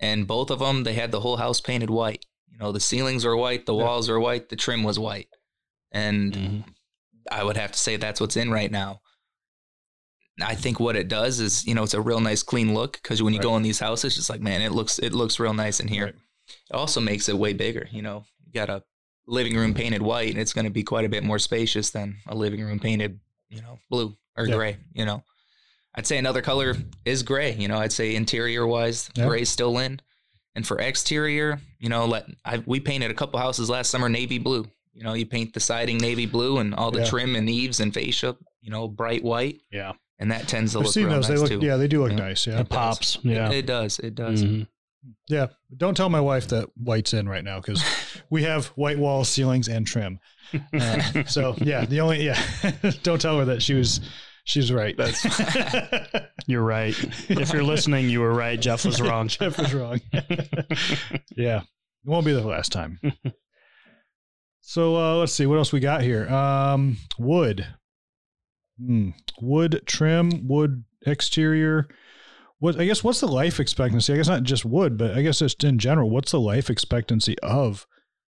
and 0.00 0.26
both 0.26 0.50
of 0.50 0.58
them 0.60 0.84
they 0.84 0.94
had 0.94 1.10
the 1.12 1.20
whole 1.20 1.36
house 1.36 1.60
painted 1.60 1.90
white. 1.90 2.24
You 2.50 2.58
know, 2.58 2.72
the 2.72 2.80
ceilings 2.80 3.26
were 3.26 3.36
white, 3.36 3.66
the 3.66 3.74
Yeah. 3.74 3.84
walls 3.84 4.08
were 4.08 4.18
white, 4.18 4.48
the 4.48 4.56
trim 4.56 4.82
was 4.84 4.98
white, 4.98 5.28
and 5.92 6.32
Mhm. 6.32 6.64
I 7.30 7.44
would 7.44 7.58
have 7.58 7.72
to 7.72 7.78
say 7.78 7.96
that's 7.96 8.20
what's 8.22 8.36
in 8.38 8.50
right 8.50 8.70
now. 8.72 9.00
I 10.42 10.54
think 10.54 10.78
what 10.80 10.96
it 10.96 11.08
does 11.08 11.40
is, 11.40 11.66
you 11.66 11.74
know, 11.74 11.82
it's 11.82 11.94
a 11.94 12.00
real 12.00 12.20
nice 12.20 12.42
clean 12.42 12.74
look 12.74 12.94
because 13.02 13.22
when 13.22 13.34
you 13.34 13.40
go 13.40 13.56
in 13.56 13.62
these 13.62 13.78
houses, 13.80 14.16
it's 14.18 14.30
like, 14.30 14.40
man, 14.40 14.62
it 14.62 14.72
looks 14.72 14.98
it 14.98 15.12
looks 15.12 15.38
real 15.40 15.54
nice 15.54 15.80
in 15.80 15.88
here. 15.88 16.06
Right. 16.06 16.14
It 16.70 16.74
also 16.74 17.00
makes 17.00 17.28
it 17.28 17.38
way 17.38 17.52
bigger. 17.52 17.88
You 17.90 18.02
know, 18.02 18.24
you 18.46 18.52
got 18.52 18.70
a 18.70 18.82
living 19.26 19.54
room 19.56 19.74
painted 19.74 20.02
white, 20.02 20.30
and 20.30 20.38
it's 20.38 20.52
going 20.52 20.64
to 20.64 20.70
be 20.70 20.82
quite 20.82 21.04
a 21.04 21.08
bit 21.08 21.22
more 21.22 21.38
spacious 21.38 21.90
than 21.90 22.16
a 22.26 22.34
living 22.34 22.60
room 22.64 22.80
painted, 22.80 23.20
you 23.48 23.62
know, 23.62 23.78
blue 23.88 24.16
or 24.36 24.46
Yeah. 24.46 24.54
gray. 24.54 24.76
You 24.92 25.04
know, 25.04 25.22
I'd 25.94 26.06
say 26.06 26.18
another 26.18 26.42
color 26.42 26.76
is 27.04 27.22
gray. 27.22 27.54
You 27.54 27.68
know, 27.68 27.78
I'd 27.78 27.92
say 27.92 28.14
interior 28.14 28.66
wise, 28.66 29.10
Yeah. 29.14 29.26
gray's 29.26 29.48
still 29.48 29.78
in. 29.78 30.00
And 30.56 30.66
for 30.66 30.78
exterior, 30.80 31.60
you 31.78 31.88
know, 31.88 32.06
let 32.06 32.26
I, 32.44 32.58
we 32.66 32.80
painted 32.80 33.10
a 33.10 33.14
couple 33.14 33.38
houses 33.38 33.70
last 33.70 33.90
summer 33.90 34.08
navy 34.08 34.38
blue. 34.38 34.66
You 34.92 35.04
know, 35.04 35.12
you 35.14 35.24
paint 35.24 35.54
the 35.54 35.60
siding 35.60 35.98
navy 35.98 36.26
blue 36.26 36.58
and 36.58 36.74
all 36.74 36.90
the 36.90 37.00
Yeah. 37.00 37.06
trim 37.06 37.36
and 37.36 37.48
eaves 37.48 37.78
and 37.78 37.94
fascia, 37.94 38.36
you 38.60 38.70
know, 38.70 38.88
bright 38.88 39.22
white, 39.22 39.60
yeah 39.70 39.92
and 40.20 40.30
that 40.30 40.46
tends 40.46 40.72
to 40.72 40.78
I've 40.78 40.84
look 40.84 40.94
seen 40.94 41.06
real 41.06 41.14
those. 41.16 41.28
nice 41.28 41.38
they 41.40 41.42
look, 41.48 41.60
too. 41.60 41.66
yeah, 41.66 41.76
they 41.76 41.88
do 41.88 42.02
look 42.02 42.12
Yeah. 42.12 42.18
nice. 42.18 42.46
Yeah, 42.46 42.60
it 42.60 42.68
pops 42.68 43.18
yeah 43.22 43.48
It, 43.50 43.56
it 43.58 43.66
does. 43.66 43.98
It 43.98 44.14
does. 44.14 44.44
Mhm. 44.44 44.68
yeah. 45.28 45.48
Don't 45.76 45.96
tell 45.96 46.08
my 46.08 46.20
wife 46.20 46.46
that 46.48 46.68
white's 46.76 47.12
in 47.14 47.28
right 47.28 47.42
now 47.44 47.58
because 47.60 47.82
we 48.30 48.42
have 48.44 48.66
white 48.68 48.98
walls, 48.98 49.28
ceilings, 49.28 49.66
and 49.68 49.84
trim. 49.86 50.20
Uh, 50.72 51.24
so 51.26 51.54
yeah, 51.58 51.84
the 51.86 52.00
only 52.00 52.24
yeah. 52.24 52.40
don't 53.02 53.20
tell 53.20 53.38
her 53.38 53.44
that 53.46 53.62
she 53.62 53.74
was 53.74 54.00
she's 54.44 54.72
right. 54.72 54.96
That's 54.96 55.24
You're 56.46 56.62
right. 56.64 56.94
If 57.28 57.52
you're 57.52 57.62
listening, 57.62 58.08
you 58.10 58.20
were 58.20 58.32
right. 58.34 58.60
Jeff 58.60 58.84
was 58.84 59.00
wrong. 59.00 59.28
Jeff 59.28 59.56
was 59.58 59.72
wrong. 59.72 60.00
yeah, 61.36 61.60
it 61.60 61.64
won't 62.04 62.26
be 62.26 62.32
the 62.32 62.40
last 62.46 62.72
time. 62.72 62.98
so 64.60 64.96
uh, 64.96 65.14
let's 65.16 65.32
see 65.32 65.46
what 65.46 65.56
else 65.58 65.72
we 65.72 65.80
got 65.80 66.02
here. 66.02 66.28
Um, 66.28 66.96
wood, 67.18 67.66
Hmm. 68.84 69.10
wood 69.40 69.82
trim, 69.86 70.48
wood 70.48 70.84
exterior. 71.06 71.88
What 72.58 72.78
I 72.78 72.84
guess 72.86 73.02
what's 73.04 73.20
the 73.20 73.26
life 73.28 73.58
expectancy? 73.60 74.12
I 74.12 74.16
guess 74.16 74.28
not 74.28 74.42
just 74.42 74.64
wood, 74.64 74.96
but 74.98 75.12
I 75.12 75.22
guess 75.22 75.38
just 75.38 75.64
in 75.64 75.78
general. 75.78 76.10
What's 76.10 76.32
the 76.32 76.40
life 76.40 76.68
expectancy 76.70 77.38
of 77.40 77.86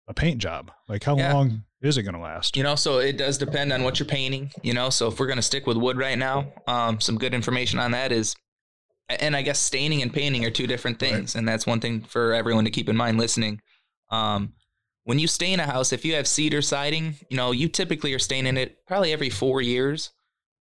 a 0.08 0.14
paint 0.14 0.40
job? 0.40 0.72
Like 0.88 1.04
how 1.04 1.18
Yeah. 1.18 1.34
long 1.34 1.64
is 1.82 1.98
it 1.98 2.04
going 2.04 2.16
to 2.16 2.22
last? 2.22 2.56
You 2.56 2.64
know, 2.64 2.76
so 2.76 3.00
it 3.00 3.18
does 3.18 3.38
depend 3.38 3.74
on 3.74 3.84
what 3.84 4.00
you're 4.00 4.08
painting. 4.08 4.52
You 4.62 4.74
know, 4.74 4.90
so 4.90 5.08
if 5.08 5.20
we're 5.20 5.28
gonna 5.28 5.42
stick 5.42 5.68
with 5.68 5.78
wood 5.78 5.98
right 5.98 6.18
now, 6.18 6.54
um, 6.68 7.00
some 7.02 7.18
good 7.18 7.34
information 7.34 7.80
on 7.80 7.92
that 7.92 8.12
is, 8.12 8.36
and 9.10 9.36
I 9.36 9.42
guess 9.42 9.60
staining 9.60 10.02
and 10.02 10.14
painting 10.14 10.46
are 10.46 10.52
two 10.52 10.68
different 10.68 11.00
things, 11.00 11.36
and 11.36 11.48
that's 11.48 11.66
one 11.68 11.80
thing 11.82 12.02
for 12.02 12.34
everyone 12.34 12.64
to 12.66 12.72
keep 12.72 12.88
in 12.88 12.96
mind 12.96 13.18
listening. 13.18 13.62
Um, 14.10 14.54
when 15.04 15.18
you 15.20 15.28
stain 15.28 15.60
a 15.60 15.66
house, 15.66 15.92
if 15.92 16.06
you 16.06 16.14
have 16.16 16.28
cedar 16.28 16.62
siding, 16.62 17.16
you 17.30 17.36
know, 17.36 17.52
you 17.52 17.68
typically 17.68 18.14
are 18.14 18.20
staining 18.20 18.56
it 18.58 18.78
probably 18.88 19.12
every 19.12 19.30
four 19.30 19.62
years. 19.62 20.12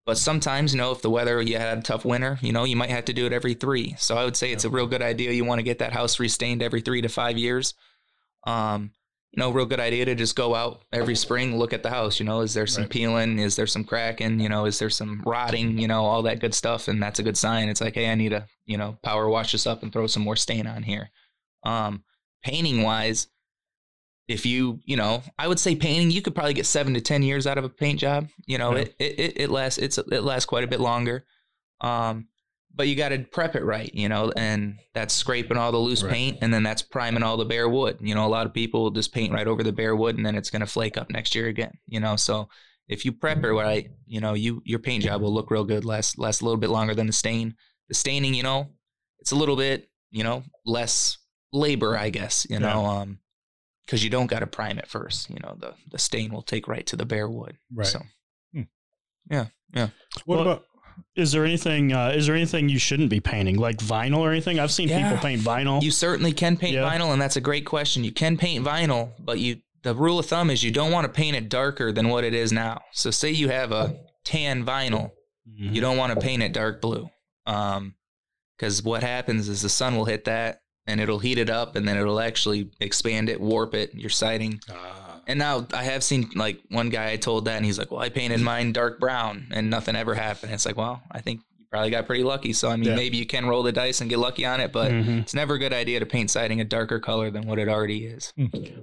But 0.05 0.17
sometimes, 0.17 0.73
you 0.73 0.79
know, 0.79 0.91
if 0.91 1.01
the 1.01 1.09
weather 1.11 1.41
you 1.41 1.57
had 1.57 1.77
a 1.77 1.81
tough 1.81 2.03
winter, 2.05 2.39
you 2.41 2.51
know, 2.51 2.63
you 2.63 2.75
might 2.75 2.89
have 2.89 3.05
to 3.05 3.13
do 3.13 3.25
it 3.27 3.33
every 3.33 3.53
three. 3.53 3.95
So 3.99 4.17
I 4.17 4.25
would 4.25 4.35
say 4.35 4.51
it's 4.51 4.65
a 4.65 4.69
real 4.69 4.87
good 4.87 5.01
idea. 5.03 5.31
You 5.31 5.45
want 5.45 5.59
to 5.59 5.63
get 5.63 5.79
that 5.79 5.93
house 5.93 6.17
restained 6.19 6.63
every 6.63 6.81
three 6.81 7.01
to 7.01 7.07
five 7.09 7.37
years. 7.37 7.75
Um, 8.47 8.91
you 9.31 9.39
know, 9.39 9.51
real 9.51 9.65
good 9.67 9.79
idea 9.79 10.03
to 10.05 10.15
just 10.15 10.35
go 10.35 10.55
out 10.55 10.81
every 10.91 11.15
spring, 11.15 11.57
look 11.57 11.71
at 11.71 11.83
the 11.83 11.89
house. 11.89 12.19
You 12.19 12.25
know, 12.25 12.41
is 12.41 12.53
there 12.53 12.67
some 12.67 12.83
Right. 12.83 12.89
peeling? 12.91 13.39
Is 13.39 13.55
there 13.55 13.67
some 13.67 13.83
cracking? 13.85 14.39
You 14.41 14.49
know, 14.49 14.65
is 14.65 14.79
there 14.79 14.89
some 14.89 15.21
rotting? 15.25 15.77
You 15.77 15.87
know, 15.87 16.03
all 16.03 16.23
that 16.23 16.39
good 16.41 16.53
stuff, 16.53 16.87
and 16.89 17.01
that's 17.01 17.19
a 17.19 17.23
good 17.23 17.37
sign. 17.37 17.69
It's 17.69 17.79
like, 17.79 17.93
hey, 17.95 18.09
I 18.09 18.15
need 18.15 18.29
to, 18.29 18.45
you 18.65 18.77
know, 18.77 18.97
power 19.03 19.29
wash 19.29 19.53
this 19.53 19.67
up 19.67 19.83
and 19.83 19.93
throw 19.93 20.07
some 20.07 20.23
more 20.23 20.35
stain 20.35 20.67
on 20.67 20.83
here. 20.83 21.11
Um, 21.63 22.03
painting 22.43 22.81
wise, 22.81 23.27
if 24.31 24.45
you, 24.45 24.79
you 24.85 24.95
know, 24.97 25.21
I 25.37 25.47
would 25.47 25.59
say 25.59 25.75
painting, 25.75 26.09
you 26.11 26.21
could 26.21 26.33
probably 26.35 26.53
get 26.53 26.65
seven 26.65 26.93
to 26.93 27.01
ten 27.01 27.21
years 27.23 27.45
out 27.45 27.57
of 27.57 27.63
a 27.63 27.69
paint 27.69 27.99
job. 27.99 28.29
You 28.45 28.57
know, 28.57 28.75
Yeah. 28.75 28.85
it, 28.99 29.19
it 29.19 29.33
it 29.43 29.49
lasts 29.49 29.77
it's 29.77 29.97
it 29.97 30.23
lasts 30.23 30.45
quite 30.45 30.63
a 30.63 30.67
bit 30.67 30.79
longer. 30.79 31.25
Um, 31.81 32.27
but 32.73 32.87
you 32.87 32.95
got 32.95 33.09
to 33.09 33.19
prep 33.19 33.55
it 33.55 33.63
right, 33.65 33.93
you 33.93 34.07
know, 34.07 34.31
and 34.37 34.79
that's 34.93 35.13
scraping 35.13 35.57
all 35.57 35.73
the 35.73 35.77
loose 35.77 36.03
Right. 36.03 36.13
paint, 36.13 36.37
and 36.41 36.53
then 36.53 36.63
that's 36.63 36.81
priming 36.81 37.21
all 37.21 37.35
the 37.35 37.43
bare 37.43 37.67
wood. 37.67 37.97
You 37.99 38.15
know, 38.15 38.25
a 38.25 38.29
lot 38.29 38.45
of 38.45 38.53
people 38.53 38.91
just 38.91 39.13
paint 39.13 39.33
right 39.33 39.47
over 39.47 39.61
the 39.61 39.73
bare 39.73 39.93
wood, 39.95 40.15
and 40.15 40.25
then 40.25 40.35
it's 40.35 40.49
going 40.49 40.61
to 40.61 40.65
flake 40.67 40.95
up 40.97 41.09
next 41.09 41.35
year 41.35 41.47
again. 41.47 41.73
You 41.87 41.99
know, 41.99 42.15
so 42.15 42.47
if 42.87 43.03
you 43.03 43.11
prep 43.11 43.43
it 43.43 43.51
right, 43.51 43.89
you 44.05 44.21
know, 44.21 44.33
you 44.35 44.61
your 44.65 44.79
paint 44.79 45.03
job 45.03 45.21
will 45.21 45.33
look 45.33 45.51
real 45.51 45.65
good, 45.65 45.83
last 45.83 46.17
last 46.17 46.41
a 46.41 46.45
little 46.45 46.59
bit 46.59 46.69
longer 46.69 46.95
than 46.95 47.07
the 47.07 47.13
stain. 47.13 47.55
The 47.89 47.93
staining, 47.95 48.33
you 48.33 48.43
know, 48.43 48.69
it's 49.19 49.31
a 49.33 49.35
little 49.35 49.57
bit, 49.57 49.89
you 50.11 50.23
know, 50.23 50.43
less 50.65 51.17
labor, 51.51 51.97
I 51.97 52.09
guess. 52.09 52.47
You 52.49 52.59
know, 52.59 52.85
um, 52.85 53.19
because 53.91 54.05
you 54.05 54.09
don't 54.09 54.27
got 54.27 54.39
to 54.39 54.47
prime 54.47 54.79
it 54.79 54.87
first. 54.87 55.29
You 55.29 55.35
know, 55.43 55.55
the 55.59 55.73
the 55.91 55.97
stain 55.99 56.31
will 56.31 56.41
take 56.43 56.65
right 56.69 56.85
to 56.87 56.95
the 56.95 57.05
bare 57.05 57.27
wood. 57.27 57.57
Right. 57.73 57.85
So 57.85 57.99
hmm. 58.53 58.61
yeah, 59.29 59.47
yeah. 59.73 59.89
What 60.25 60.37
Well, 60.37 60.41
about 60.47 60.65
Is 61.15 61.33
there 61.33 61.43
anything? 61.43 61.91
Uh, 61.91 62.13
is 62.15 62.25
there 62.27 62.35
anything 62.35 62.69
you 62.69 62.79
shouldn't 62.79 63.09
be 63.09 63.19
painting, 63.19 63.57
like 63.57 63.77
vinyl 63.79 64.19
or 64.19 64.31
anything? 64.31 64.59
I've 64.59 64.71
seen 64.71 64.87
Yeah. 64.87 65.03
people 65.09 65.17
paint 65.21 65.41
vinyl. 65.41 65.81
you 65.83 65.91
certainly 65.91 66.31
can 66.31 66.55
paint 66.55 66.73
Yeah. 66.75 66.89
vinyl, 66.89 67.11
and 67.11 67.21
that's 67.21 67.35
a 67.35 67.41
great 67.41 67.65
question. 67.65 68.03
You 68.05 68.13
can 68.13 68.37
paint 68.37 68.65
vinyl, 68.65 69.11
but 69.19 69.39
you 69.39 69.57
the 69.83 69.93
rule 69.95 70.19
of 70.19 70.25
thumb 70.27 70.49
is 70.49 70.63
you 70.63 70.71
don't 70.71 70.91
want 70.91 71.05
to 71.05 71.11
paint 71.11 71.35
it 71.35 71.49
darker 71.49 71.91
than 71.91 72.07
what 72.07 72.23
it 72.23 72.33
is 72.33 72.51
now. 72.53 72.81
So 72.93 73.11
say 73.11 73.31
you 73.31 73.49
have 73.49 73.71
a 73.73 73.99
tan 74.23 74.63
vinyl, 74.65 75.11
Mhm. 75.49 75.73
you 75.73 75.81
don't 75.81 75.97
want 75.97 76.13
to 76.13 76.19
paint 76.23 76.43
it 76.43 76.53
dark 76.53 76.79
blue. 76.81 77.09
Um, 77.45 77.95
because 78.55 78.83
what 78.83 79.01
happens 79.01 79.49
is 79.49 79.63
the 79.63 79.69
sun 79.69 79.95
will 79.97 80.05
hit 80.05 80.25
that 80.25 80.61
and 80.87 80.99
it'll 80.99 81.19
heat 81.19 81.37
it 81.37 81.49
up 81.49 81.75
and 81.75 81.87
then 81.87 81.97
it'll 81.97 82.19
actually 82.19 82.69
expand 82.79 83.29
it, 83.29 83.39
warp 83.39 83.73
it, 83.73 83.93
your 83.93 84.09
siding. 84.09 84.59
And 85.27 85.37
now 85.39 85.67
I 85.73 85.83
have 85.83 86.03
seen 86.03 86.29
like 86.35 86.59
one 86.69 86.89
guy 86.89 87.11
I 87.11 87.17
told 87.17 87.45
that 87.45 87.57
and 87.57 87.65
he's 87.65 87.77
like, 87.77 87.91
Well, 87.91 88.01
I 88.01 88.09
painted 88.09 88.41
mine 88.41 88.73
dark 88.73 88.99
brown 88.99 89.47
and 89.51 89.69
nothing 89.69 89.95
ever 89.95 90.15
happened. 90.15 90.51
It's 90.51 90.65
like, 90.65 90.77
well, 90.77 91.01
I 91.11 91.21
think 91.21 91.41
you 91.59 91.65
probably 91.71 91.91
got 91.91 92.07
pretty 92.07 92.23
lucky. 92.23 92.51
So 92.53 92.69
I 92.69 92.75
mean 92.75 92.89
Yeah. 92.89 92.95
maybe 92.95 93.17
you 93.17 93.27
can 93.27 93.45
roll 93.45 93.61
the 93.61 93.71
dice 93.71 94.01
and 94.01 94.09
get 94.09 94.17
lucky 94.17 94.45
on 94.45 94.59
it, 94.59 94.71
but 94.73 94.91
Mhm. 94.91 95.21
it's 95.21 95.35
never 95.35 95.53
a 95.53 95.59
good 95.59 95.73
idea 95.73 95.99
to 95.99 96.05
paint 96.07 96.31
siding 96.31 96.59
a 96.59 96.65
darker 96.65 96.99
color 96.99 97.29
than 97.29 97.45
what 97.47 97.59
it 97.59 97.69
already 97.69 98.05
is. 98.05 98.33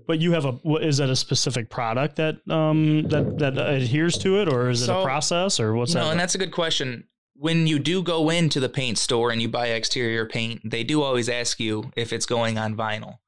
But 0.07 0.21
you 0.21 0.33
have 0.33 0.45
a. 0.45 0.53
what- 0.53 0.85
Is 0.85 0.99
that 0.99 1.11
a 1.11 1.17
specific 1.17 1.69
product 1.69 2.17
that 2.17 2.37
um 2.49 3.03
that 3.09 3.39
that 3.41 3.59
adheres 3.59 4.17
to 4.19 4.41
it, 4.41 4.49
or 4.51 4.71
is 4.71 4.83
it 4.89 4.91
a 4.93 5.03
process, 5.03 5.59
or 5.59 5.75
what's 5.75 5.93
no, 5.95 6.05
that? 6.05 6.13
and 6.13 6.21
that's 6.21 6.37
a 6.37 6.39
good 6.39 6.53
question. 6.53 7.05
When 7.41 7.67
you 7.69 7.79
do 7.79 8.03
go 8.03 8.31
into 8.31 8.59
the 8.59 8.69
paint 8.69 8.99
store 8.99 9.31
and 9.31 9.41
you 9.41 9.49
buy 9.49 9.69
exterior 9.69 10.27
paint, 10.27 10.61
they 10.65 10.83
do 10.83 11.03
always 11.03 11.29
ask 11.29 11.61
you 11.61 11.93
if 11.97 12.13
it's 12.13 12.27
going 12.27 12.59
on 12.59 12.77
vinyl. 12.77 13.19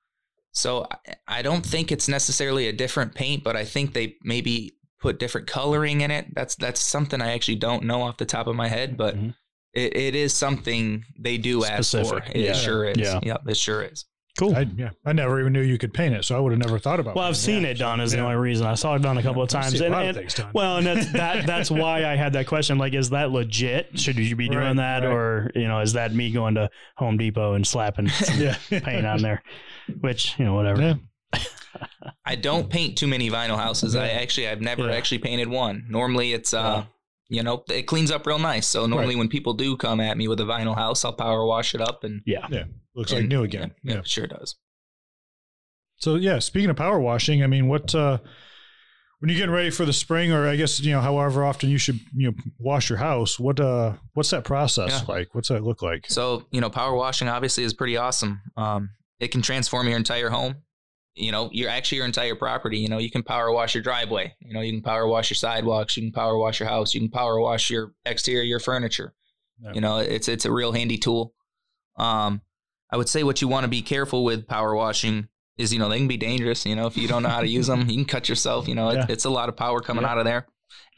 So 0.52 0.88
I- 1.29 1.43
don't 1.43 1.64
think 1.64 1.93
it's 1.93 2.09
necessarily 2.09 2.67
a 2.67 2.73
different 2.73 3.14
paint, 3.14 3.45
but 3.45 3.55
I 3.57 3.64
think 3.64 3.95
they 3.95 4.17
maybe 4.25 4.73
put 5.00 5.21
different 5.21 5.47
coloring 5.47 6.00
in 6.00 6.11
it. 6.11 6.26
That's 6.35 6.57
that's 6.57 6.81
something 6.81 7.23
I 7.23 7.33
actually 7.33 7.55
don't 7.57 7.85
know 7.85 8.02
off 8.02 8.17
the 8.19 8.26
top 8.26 8.49
of 8.49 8.57
my 8.57 8.67
head, 8.69 8.97
but 8.97 9.17
Mhm. 9.17 9.35
it, 9.75 9.97
it 9.97 10.14
is 10.17 10.35
something 10.35 11.05
they 11.19 11.38
do 11.38 11.64
ask 11.64 11.93
for. 11.93 12.19
It 12.19 12.37
Yeah. 12.37 12.52
sure 12.55 12.85
is. 12.87 12.99
Yeah. 12.99 13.21
Yep, 13.23 13.49
it 13.49 13.57
sure 13.57 13.83
is. 13.85 14.05
Cool. 14.40 14.56
I, 14.56 14.66
yeah, 14.76 14.90
I 15.06 15.12
never 15.12 15.38
even 15.40 15.52
knew 15.52 15.61
you 15.62 15.78
could 15.78 15.94
paint 15.94 16.14
it, 16.14 16.25
so 16.25 16.37
I 16.37 16.40
would 16.40 16.50
have 16.50 16.59
never 16.59 16.78
thought 16.80 16.99
about. 16.99 17.11
It. 17.12 17.16
Well, 17.16 17.26
I've 17.28 17.37
seen 17.37 17.64
it. 17.64 17.70
it 17.73 17.78
done. 17.78 18.00
Is 18.00 18.11
the 18.12 18.18
only 18.18 18.35
reason 18.37 18.66
I 18.66 18.75
saw 18.75 18.97
it 18.97 19.02
done 19.02 19.18
a 19.18 19.23
couple 19.23 19.42
of 19.42 19.49
times. 19.49 19.73
seen 19.73 19.82
a 19.82 19.85
And, 19.85 19.94
lot 19.94 20.02
of 20.02 20.09
and- 20.09 20.16
things 20.18 20.35
done. 20.35 20.50
well, 20.52 20.78
and 20.78 20.87
that's 20.87 21.12
that. 21.12 21.47
That's 21.47 21.70
why 21.70 22.04
I 22.06 22.16
had 22.16 22.32
that 22.32 22.47
question. 22.49 22.76
Like, 22.78 22.94
is 22.94 23.11
that 23.11 23.30
legit? 23.30 23.99
Should 24.00 24.16
you 24.16 24.35
be 24.35 24.49
doing 24.49 24.64
Right, 24.64 24.76
that, 24.76 25.04
right. 25.04 25.12
or 25.12 25.52
you 25.54 25.68
know, 25.68 25.80
is 25.80 25.92
that 25.92 26.12
me 26.14 26.32
going 26.32 26.56
to 26.56 26.68
Home 26.97 27.16
Depot 27.18 27.54
and 27.54 27.64
slapping 27.66 28.09
some 28.09 28.40
yeah, 28.40 28.56
paint 28.68 29.06
on 29.06 29.23
there? 29.23 29.42
Which 30.00 30.37
you 30.38 30.44
know, 30.44 30.54
whatever. 30.54 30.80
Yeah. 30.82 30.94
I 32.25 32.35
don't 32.35 32.68
paint 32.68 32.99
too 32.99 33.06
many 33.06 33.30
vinyl 33.30 33.56
houses. 33.56 33.94
I 33.94 34.09
actually 34.09 34.49
I've 34.49 34.61
never 34.61 34.88
Yeah. 34.88 34.94
actually 34.97 35.18
painted 35.18 35.49
one. 35.49 35.85
Normally 35.88 36.32
it's 36.32 36.52
uh 36.54 36.85
you 37.28 37.44
know, 37.44 37.62
it 37.68 37.82
cleans 37.82 38.11
up 38.11 38.26
real 38.26 38.40
nice. 38.40 38.66
So 38.66 38.87
normally 38.87 39.14
when 39.14 39.28
people 39.28 39.54
do 39.54 39.76
come 39.76 40.00
at 40.00 40.16
me 40.18 40.26
with 40.26 40.40
a 40.40 40.44
vinyl 40.44 40.75
house, 40.75 41.04
I'll 41.04 41.12
power 41.12 41.44
wash 41.47 41.76
it 41.76 41.80
up 41.80 42.02
and 42.02 42.23
Yeah. 42.26 42.47
Looks 42.94 43.12
like 43.12 43.26
new 43.26 43.42
again. 43.44 43.73
Yeah, 43.82 43.94
Yeah. 43.94 44.00
it 44.00 44.09
sure 44.09 44.26
does. 44.26 44.56
So 45.99 46.14
yeah, 46.16 46.38
speaking 46.38 46.70
of 46.70 46.76
power 46.76 46.99
washing, 46.99 47.42
I 47.42 47.47
mean, 47.47 47.68
what 47.68 47.94
uh, 47.94 48.18
when 49.18 49.28
you're 49.28 49.37
getting 49.38 49.54
ready 49.54 49.70
for 49.70 49.85
the 49.85 49.92
spring, 49.92 50.32
or 50.32 50.49
I 50.49 50.56
guess 50.56 50.80
you 50.80 50.92
know, 50.92 51.00
however 51.00 51.44
often 51.44 51.68
you 51.68 51.78
should 51.78 52.00
you 52.16 52.30
know 52.30 52.37
wash 52.59 52.88
your 52.88 52.99
house, 52.99 53.38
what 53.38 53.61
uh, 53.61 53.94
what's 54.14 54.30
that 54.30 54.44
process 54.44 54.90
Yeah. 55.06 55.14
like? 55.14 55.35
What's 55.35 55.49
that 55.49 55.62
look 55.62 55.82
like? 55.82 56.06
So, 56.09 56.47
you 56.50 56.61
know, 56.61 56.70
power 56.70 56.94
washing 56.94 57.28
obviously 57.28 57.64
is 57.64 57.75
pretty 57.75 57.97
awesome. 57.97 58.40
Um 58.56 58.90
it 59.18 59.28
can 59.30 59.42
transform 59.42 59.87
your 59.88 59.99
entire 59.99 60.30
home. 60.30 60.56
You 61.14 61.32
know, 61.32 61.50
your 61.52 61.68
actually 61.68 61.97
your 61.99 62.06
entire 62.06 62.35
property. 62.35 62.78
You 62.78 62.88
know, 62.88 62.97
you 62.99 63.11
can 63.11 63.23
power 63.23 63.52
wash 63.52 63.75
your 63.75 63.82
driveway. 63.82 64.32
You 64.40 64.54
know, 64.54 64.62
you 64.62 64.73
can 64.73 64.80
power 64.82 65.06
wash 65.06 65.28
your 65.28 65.35
sidewalks. 65.35 65.97
You 65.97 66.04
can 66.04 66.12
power 66.12 66.38
wash 66.38 66.59
your 66.61 66.68
house. 66.68 66.94
You 66.94 67.00
can 67.00 67.11
power 67.11 67.38
wash 67.38 67.68
your 67.68 67.92
exterior, 68.06 68.42
your 68.44 68.61
furniture. 68.61 69.12
Yeah. 69.62 69.73
You 69.75 69.82
know, 69.82 69.99
it's 69.99 70.28
it's 70.28 70.47
a 70.47 70.52
real 70.52 70.73
handy 70.73 70.97
tool. 70.97 71.35
Um, 71.99 72.40
I 72.92 72.97
would 72.97 73.09
say 73.09 73.23
what 73.23 73.40
you 73.40 73.49
want 73.49 73.64
to 73.64 73.68
be 73.68 73.82
careful 73.82 74.25
with 74.25 74.47
power 74.49 74.75
washing 74.75 75.28
is, 75.56 75.73
you 75.73 75.78
know, 75.78 75.88
they 75.88 75.99
can 75.99 76.09
be 76.09 76.16
dangerous. 76.16 76.64
You 76.66 76.75
know, 76.76 76.87
if 76.87 76.97
you 76.97 77.06
don't 77.09 77.23
know 77.23 77.28
how 77.28 77.40
to 77.40 77.49
use 77.49 77.66
them, 77.66 77.88
you 77.88 77.97
can 77.97 78.04
cut 78.04 78.28
yourself. 78.28 78.66
You 78.66 78.75
know, 78.75 78.88
it, 78.90 79.11
it's 79.11 79.25
a 79.26 79.30
lot 79.30 79.49
of 79.49 79.56
power 79.56 79.80
coming 79.80 80.02
Yeah. 80.04 80.11
out 80.11 80.18
of 80.18 80.25
there, 80.25 80.47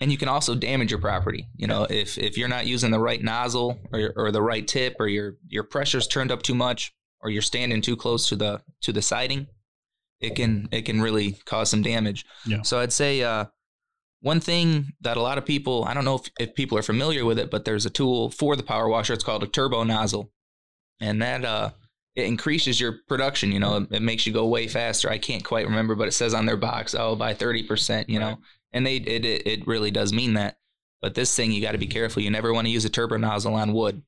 and 0.01 0.11
you 0.13 0.17
can 0.19 0.29
also 0.29 0.55
damage 0.55 0.91
your 0.91 1.01
property. 1.01 1.49
You 1.57 1.67
know, 1.67 1.85
if 1.91 2.17
if 2.19 2.39
you're 2.39 2.49
not 2.49 2.67
using 2.67 2.91
the 2.91 3.01
right 3.01 3.23
nozzle 3.23 3.79
or 3.93 4.13
or 4.17 4.31
the 4.33 4.43
right 4.43 4.67
tip, 4.67 4.97
or 5.01 5.09
your 5.09 5.37
your 5.49 5.65
pressure's 5.65 6.07
turned 6.07 6.31
up 6.31 6.43
too 6.43 6.55
much, 6.55 6.95
or 7.21 7.31
you're 7.31 7.43
standing 7.43 7.83
too 7.83 7.97
close 7.97 8.29
to 8.29 8.37
the 8.37 8.63
to 8.83 8.93
the 8.93 9.03
siding, 9.03 9.49
it 10.21 10.35
can 10.37 10.69
it 10.73 10.83
can 10.83 11.01
really 11.03 11.33
cause 11.45 11.69
some 11.71 11.83
damage. 11.83 12.25
Yeah. 12.47 12.63
So 12.63 12.79
I'd 12.79 12.93
say 12.93 13.23
uh, 13.23 13.47
one 14.21 14.39
thing 14.41 14.93
that 15.01 15.17
a 15.17 15.23
lot 15.23 15.39
of 15.39 15.45
people 15.45 15.85
I 15.85 15.93
don't 15.95 16.05
know 16.05 16.17
if, 16.17 16.31
if 16.39 16.55
people 16.55 16.79
are 16.79 16.83
familiar 16.83 17.25
with 17.25 17.39
it, 17.39 17.51
but 17.51 17.65
there's 17.65 17.85
a 17.85 17.91
tool 17.91 18.31
for 18.31 18.55
the 18.57 18.63
power 18.63 18.89
washer. 18.89 19.13
It's 19.13 19.25
called 19.25 19.43
a 19.43 19.49
turbo 19.49 19.83
nozzle, 19.83 20.31
and 21.01 21.21
that 21.21 21.45
uh, 21.45 21.71
it 22.15 22.27
increases 22.27 22.81
your 22.81 22.97
production. 23.09 23.53
You 23.53 23.61
know, 23.61 23.77
it, 23.79 23.93
it 23.93 24.03
makes 24.03 24.27
you 24.27 24.33
go 24.33 24.47
way 24.47 24.69
faster. 24.69 25.09
I 25.11 25.19
can't 25.19 25.45
quite 25.45 25.67
remember, 25.67 25.95
but 25.95 26.09
it 26.09 26.13
says 26.13 26.35
on 26.35 26.47
their 26.47 26.57
box, 26.57 26.95
oh, 26.95 27.17
by 27.17 27.35
thirty 27.35 27.63
percent. 27.63 28.09
You 28.09 28.19
know, 28.21 28.29
Right. 28.29 28.39
and 28.73 28.87
they 28.87 28.97
it, 28.97 29.25
it 29.25 29.47
it 29.47 29.67
really 29.67 29.91
does 29.91 30.13
mean 30.13 30.35
that. 30.35 30.59
But 31.01 31.15
this 31.15 31.35
thing, 31.35 31.51
you 31.53 31.61
got 31.63 31.73
to 31.73 31.79
be 31.79 31.87
careful. 31.89 32.23
You 32.23 32.31
never 32.31 32.53
want 32.53 32.67
to 32.67 32.73
use 32.73 32.85
a 32.85 32.91
turbo 32.91 33.17
nozzle 33.17 33.55
on 33.55 33.73
wood 33.73 34.03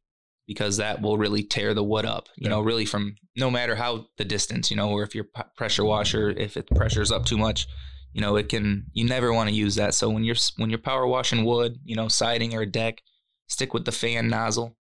because 0.46 0.76
that 0.76 1.00
will 1.02 1.16
really 1.18 1.42
tear 1.42 1.74
the 1.74 1.82
wood 1.82 2.04
up. 2.04 2.28
You 2.36 2.44
Yeah. 2.44 2.50
know, 2.50 2.60
really 2.60 2.84
from 2.84 3.16
no 3.36 3.50
matter 3.50 3.74
how 3.74 4.06
the 4.18 4.24
distance. 4.24 4.70
You 4.70 4.76
know, 4.76 4.90
or 4.90 5.02
if 5.02 5.14
your 5.14 5.26
pressure 5.56 5.84
washer, 5.84 6.30
if 6.30 6.56
it 6.56 6.68
pressure's 6.74 7.10
up 7.10 7.24
too 7.24 7.38
much, 7.38 7.66
you 8.12 8.20
know, 8.20 8.36
it 8.36 8.48
can. 8.48 8.84
You 8.92 9.06
never 9.06 9.32
want 9.32 9.48
to 9.48 9.54
use 9.54 9.74
that. 9.76 9.94
So 9.94 10.08
when 10.10 10.22
you're 10.24 10.36
when 10.58 10.70
you're 10.70 10.78
power 10.78 11.06
washing 11.06 11.44
wood, 11.44 11.78
you 11.84 11.96
know, 11.96 12.08
siding 12.08 12.54
or 12.54 12.60
a 12.60 12.66
deck, 12.66 13.00
stick 13.48 13.72
with 13.74 13.86
the 13.86 13.92
fan 13.92 14.28
nozzle. 14.28 14.76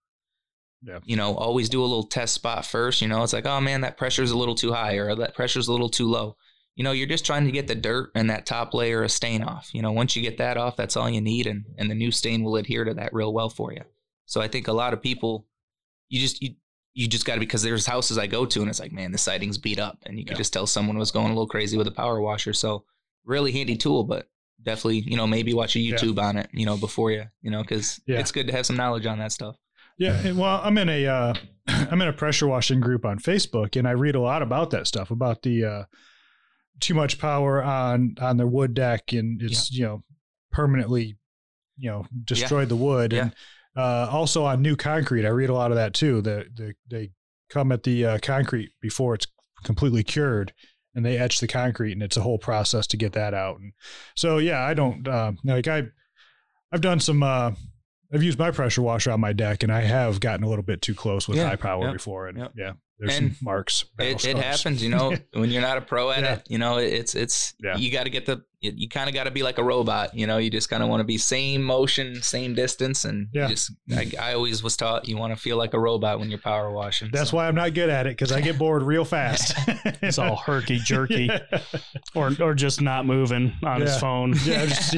Yeah. 0.86 0.98
You 1.04 1.16
know, 1.16 1.34
always 1.34 1.68
do 1.68 1.80
a 1.80 1.86
little 1.86 2.02
test 2.04 2.34
spot 2.34 2.66
first. 2.66 3.00
You 3.00 3.08
know, 3.08 3.22
it's 3.22 3.32
like, 3.32 3.46
oh 3.46 3.60
man, 3.60 3.80
that 3.82 3.96
pressure's 3.96 4.30
a 4.30 4.36
little 4.38 4.54
too 4.54 4.72
high 4.72 4.94
or 4.94 5.14
that 5.16 5.34
pressure's 5.34 5.68
a 5.68 5.72
little 5.72 5.88
too 5.88 6.06
low. 6.06 6.36
You 6.76 6.84
know, 6.84 6.92
you're 6.92 7.06
just 7.06 7.24
trying 7.24 7.44
to 7.46 7.52
get 7.52 7.68
the 7.68 7.74
dirt 7.74 8.10
and 8.14 8.28
that 8.30 8.46
top 8.46 8.74
layer 8.74 9.02
of 9.04 9.12
stain 9.12 9.42
off. 9.42 9.70
You 9.72 9.80
know, 9.80 9.92
once 9.92 10.14
you 10.16 10.22
get 10.22 10.38
that 10.38 10.56
off, 10.56 10.76
that's 10.76 10.96
all 10.96 11.08
you 11.08 11.20
need, 11.20 11.46
and 11.46 11.64
and 11.78 11.88
the 11.90 11.94
new 11.94 12.10
stain 12.10 12.42
will 12.42 12.56
adhere 12.56 12.84
to 12.84 12.94
that 12.94 13.12
real 13.14 13.32
well 13.32 13.48
for 13.48 13.72
you. 13.72 13.82
So 14.26 14.40
I 14.40 14.48
think 14.48 14.66
a 14.68 14.72
lot 14.72 14.92
of 14.92 15.00
people, 15.00 15.46
you 16.08 16.20
just 16.20 16.42
you 16.42 16.54
you 16.92 17.06
just 17.08 17.24
got 17.26 17.34
to 17.34 17.40
because 17.40 17.62
there's 17.62 17.86
houses 17.86 18.18
I 18.18 18.26
go 18.26 18.44
to 18.46 18.60
and 18.60 18.68
it's 18.70 18.78
like, 18.80 18.92
man, 18.92 19.10
the 19.12 19.18
siding's 19.18 19.58
beat 19.58 19.78
up, 19.78 19.98
and 20.04 20.18
you 20.18 20.24
can 20.24 20.34
Yeah. 20.34 20.38
just 20.38 20.52
tell 20.52 20.66
someone 20.66 20.98
was 20.98 21.10
going 21.12 21.26
a 21.26 21.34
little 21.34 21.46
crazy 21.48 21.76
with 21.78 21.86
a 21.86 21.92
power 21.92 22.20
washer. 22.20 22.52
So 22.52 22.84
really 23.24 23.52
handy 23.52 23.76
tool, 23.76 24.04
but 24.04 24.28
definitely 24.62 24.98
you 25.00 25.16
know 25.16 25.26
maybe 25.26 25.54
watch 25.54 25.76
a 25.76 25.80
Yeah. 25.80 25.94
YouTube 25.96 26.20
on 26.20 26.36
it, 26.36 26.50
you 26.52 26.66
know, 26.66 26.76
before 26.76 27.10
you 27.12 27.24
you 27.40 27.50
know 27.52 27.62
because 27.62 28.00
Yeah. 28.06 28.18
it's 28.18 28.32
good 28.32 28.48
to 28.48 28.52
have 28.52 28.66
some 28.66 28.76
knowledge 28.76 29.06
on 29.06 29.18
that 29.18 29.30
stuff. 29.32 29.56
Yeah, 29.98 30.32
well, 30.32 30.60
I'm 30.62 30.76
in 30.78 30.88
a 30.88 31.06
uh, 31.06 31.34
I'm 31.68 32.00
in 32.02 32.08
a 32.08 32.12
pressure 32.12 32.46
washing 32.46 32.80
group 32.80 33.04
on 33.04 33.18
Facebook, 33.18 33.76
and 33.76 33.86
I 33.86 33.92
read 33.92 34.14
a 34.14 34.20
lot 34.20 34.42
about 34.42 34.70
that 34.70 34.86
stuff 34.86 35.10
about 35.10 35.42
the 35.42 35.64
uh, 35.64 35.84
too 36.80 36.94
much 36.94 37.18
power 37.18 37.62
on 37.62 38.16
on 38.20 38.36
the 38.36 38.46
wood 38.46 38.74
deck, 38.74 39.12
and 39.12 39.40
it's 39.42 39.70
you 39.70 39.84
know 39.84 40.02
permanently 40.52 41.16
you 41.76 41.90
know 41.90 42.06
destroyed 42.24 42.68
the 42.68 42.76
wood, 42.76 43.12
Yeah. 43.12 43.22
and 43.22 43.34
uh, 43.76 44.08
also 44.10 44.44
on 44.44 44.62
new 44.62 44.76
concrete. 44.76 45.24
I 45.26 45.30
read 45.30 45.50
a 45.50 45.54
lot 45.54 45.70
of 45.70 45.76
that 45.76 45.94
too. 45.94 46.20
The, 46.20 46.46
the 46.54 46.74
they 46.90 47.10
come 47.50 47.70
at 47.72 47.82
the 47.84 48.04
uh, 48.06 48.18
concrete 48.22 48.70
before 48.80 49.14
it's 49.14 49.26
completely 49.62 50.02
cured, 50.02 50.52
and 50.94 51.04
they 51.06 51.18
etch 51.18 51.38
the 51.40 51.46
concrete, 51.48 51.92
and 51.92 52.02
it's 52.02 52.16
a 52.16 52.22
whole 52.22 52.38
process 52.38 52.86
to 52.88 52.96
get 52.96 53.12
that 53.12 53.32
out. 53.32 53.58
And 53.60 53.72
so 54.16 54.38
yeah, 54.38 54.60
I 54.60 54.74
don't 54.74 55.06
uh, 55.06 55.32
like 55.44 55.68
I 55.68 55.84
I've 56.72 56.80
done 56.80 56.98
some. 56.98 57.22
I've 58.14 58.22
used 58.22 58.38
my 58.38 58.50
pressure 58.52 58.80
washer 58.82 59.10
on 59.10 59.20
my 59.20 59.32
deck, 59.32 59.62
and 59.64 59.72
I 59.72 59.80
have 59.82 60.20
gotten 60.20 60.44
a 60.44 60.48
little 60.48 60.62
bit 60.64 60.80
too 60.80 60.94
close 60.94 61.26
with 61.28 61.36
Yeah, 61.38 61.48
high 61.48 61.56
power 61.56 61.92
before, 61.92 62.28
and 62.28 62.38
yeah. 62.38 62.48
yeah, 62.56 62.72
there's 62.98 63.18
And 63.18 63.34
some 63.34 63.38
marks. 63.44 63.84
It, 63.98 64.24
it 64.24 64.36
happens, 64.36 64.82
you 64.82 64.88
know, 64.90 65.16
when 65.32 65.50
you're 65.50 65.62
not 65.62 65.78
a 65.78 65.80
pro 65.80 66.10
at 66.10 66.22
Yeah. 66.22 66.34
it. 66.34 66.42
You 66.48 66.58
know, 66.58 66.78
it's 66.78 67.14
it's 67.14 67.54
Yeah. 67.62 67.76
you 67.76 67.90
got 67.90 68.04
to 68.04 68.10
get 68.10 68.26
the 68.26 68.44
you, 68.64 68.72
you 68.74 68.88
kind 68.88 69.08
of 69.08 69.14
got 69.14 69.24
to 69.24 69.30
be 69.30 69.42
like 69.42 69.58
a 69.58 69.62
robot. 69.62 70.14
You 70.14 70.26
know, 70.26 70.38
you 70.38 70.50
just 70.50 70.68
kind 70.70 70.82
of 70.82 70.88
want 70.88 71.00
to 71.00 71.04
be 71.04 71.18
same 71.18 71.62
motion, 71.62 72.22
same 72.22 72.54
distance, 72.54 73.04
and 73.04 73.28
you 73.32 73.42
Yeah. 73.42 73.48
just 73.48 73.70
I, 73.94 74.10
I 74.20 74.34
always 74.34 74.62
was 74.62 74.76
taught 74.76 75.06
you 75.08 75.16
want 75.16 75.34
to 75.34 75.40
feel 75.40 75.56
like 75.56 75.74
a 75.74 75.78
robot 75.78 76.18
when 76.18 76.30
you're 76.30 76.38
power 76.40 76.70
washing. 76.70 77.10
That's 77.12 77.30
so. 77.30 77.36
why 77.36 77.46
I'm 77.48 77.54
not 77.54 77.74
good 77.74 77.90
at 77.90 78.06
it 78.06 78.10
because 78.16 78.32
I 78.32 78.40
get 78.40 78.58
bored 78.58 78.82
real 78.82 79.04
fast. 79.04 79.54
It's 80.02 80.18
all 80.18 80.36
herky 80.36 80.78
jerky, 80.78 81.30
or 82.14 82.30
or 82.40 82.54
just 82.54 82.80
not 82.82 83.06
moving 83.06 83.52
on 83.62 83.80
his 83.80 83.96
phone. 83.98 84.34
yeah, 84.44 84.66
just 84.66 84.96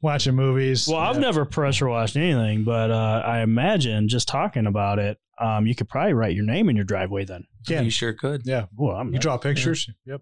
watching 0.00 0.34
movies. 0.34 0.86
Well, 0.88 0.98
I've 1.00 1.18
never 1.18 1.44
pressure 1.44 1.88
washed 1.88 2.16
anything, 2.16 2.64
but 2.64 2.90
uh, 2.90 3.22
I 3.24 3.40
imagine 3.40 4.08
just 4.08 4.28
talking 4.28 4.66
about 4.66 4.98
it, 4.98 5.18
um, 5.40 5.66
you 5.66 5.74
could 5.74 5.88
probably 5.88 6.14
write 6.14 6.34
your 6.34 6.44
name 6.44 6.68
in 6.68 6.76
your 6.76 6.84
driveway 6.84 7.24
then. 7.24 7.44
Yeah. 7.68 7.80
you 7.82 7.90
sure 7.90 8.12
could. 8.12 8.42
Yeah, 8.44 8.66
Well, 8.76 8.96
I'm 8.96 9.12
you 9.12 9.18
draw 9.18 9.36
pictures. 9.38 9.88
Yep. 10.06 10.20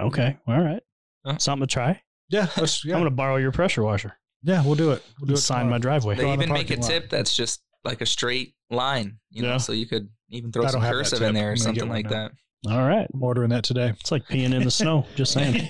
okay. 0.00 0.36
All 0.46 0.60
right, 0.60 0.82
Huh? 1.24 1.38
something 1.38 1.66
to 1.66 1.72
try. 1.72 2.02
Yeah, 2.30 2.46
let's, 2.56 2.84
yeah, 2.84 2.94
I'm 2.94 3.00
gonna 3.00 3.10
borrow 3.10 3.36
your 3.36 3.52
pressure 3.52 3.82
washer. 3.82 4.16
yeah, 4.42 4.64
we'll 4.64 4.74
do 4.76 4.92
it. 4.92 5.02
We'll 5.20 5.26
do 5.28 5.32
it. 5.34 5.38
Sign 5.38 5.68
my 5.68 5.78
driveway. 5.78 6.14
They 6.16 6.22
Go 6.22 6.30
on 6.30 6.38
the 6.38 6.44
even 6.44 6.54
make 6.54 6.70
a 6.70 6.74
parking 6.76 6.82
lot. 6.82 6.88
tip 7.02 7.10
that's 7.10 7.34
just 7.36 7.60
like 7.84 8.00
a 8.00 8.06
straight 8.06 8.54
line, 8.70 9.18
you 9.30 9.42
know, 9.42 9.48
Yeah. 9.50 9.56
so 9.58 9.72
you 9.72 9.86
could 9.86 10.08
even 10.30 10.52
throw 10.52 10.62
some 10.66 10.72
don't 10.74 10.80
have 10.82 10.90
that 10.92 10.96
cursive 10.98 11.22
in 11.22 11.34
there 11.34 11.52
or 11.52 11.56
something 11.56 11.88
like 11.88 12.04
now. 12.04 12.28
that. 12.64 12.70
All 12.70 12.86
right. 12.86 13.06
I'm 13.12 13.22
ordering 13.22 13.50
that 13.50 13.64
today. 13.64 13.88
It's 14.00 14.12
like 14.12 14.26
peeing 14.28 14.54
in 14.54 14.62
the 14.62 14.70
snow. 14.70 15.06
Just 15.16 15.32
saying. 15.32 15.68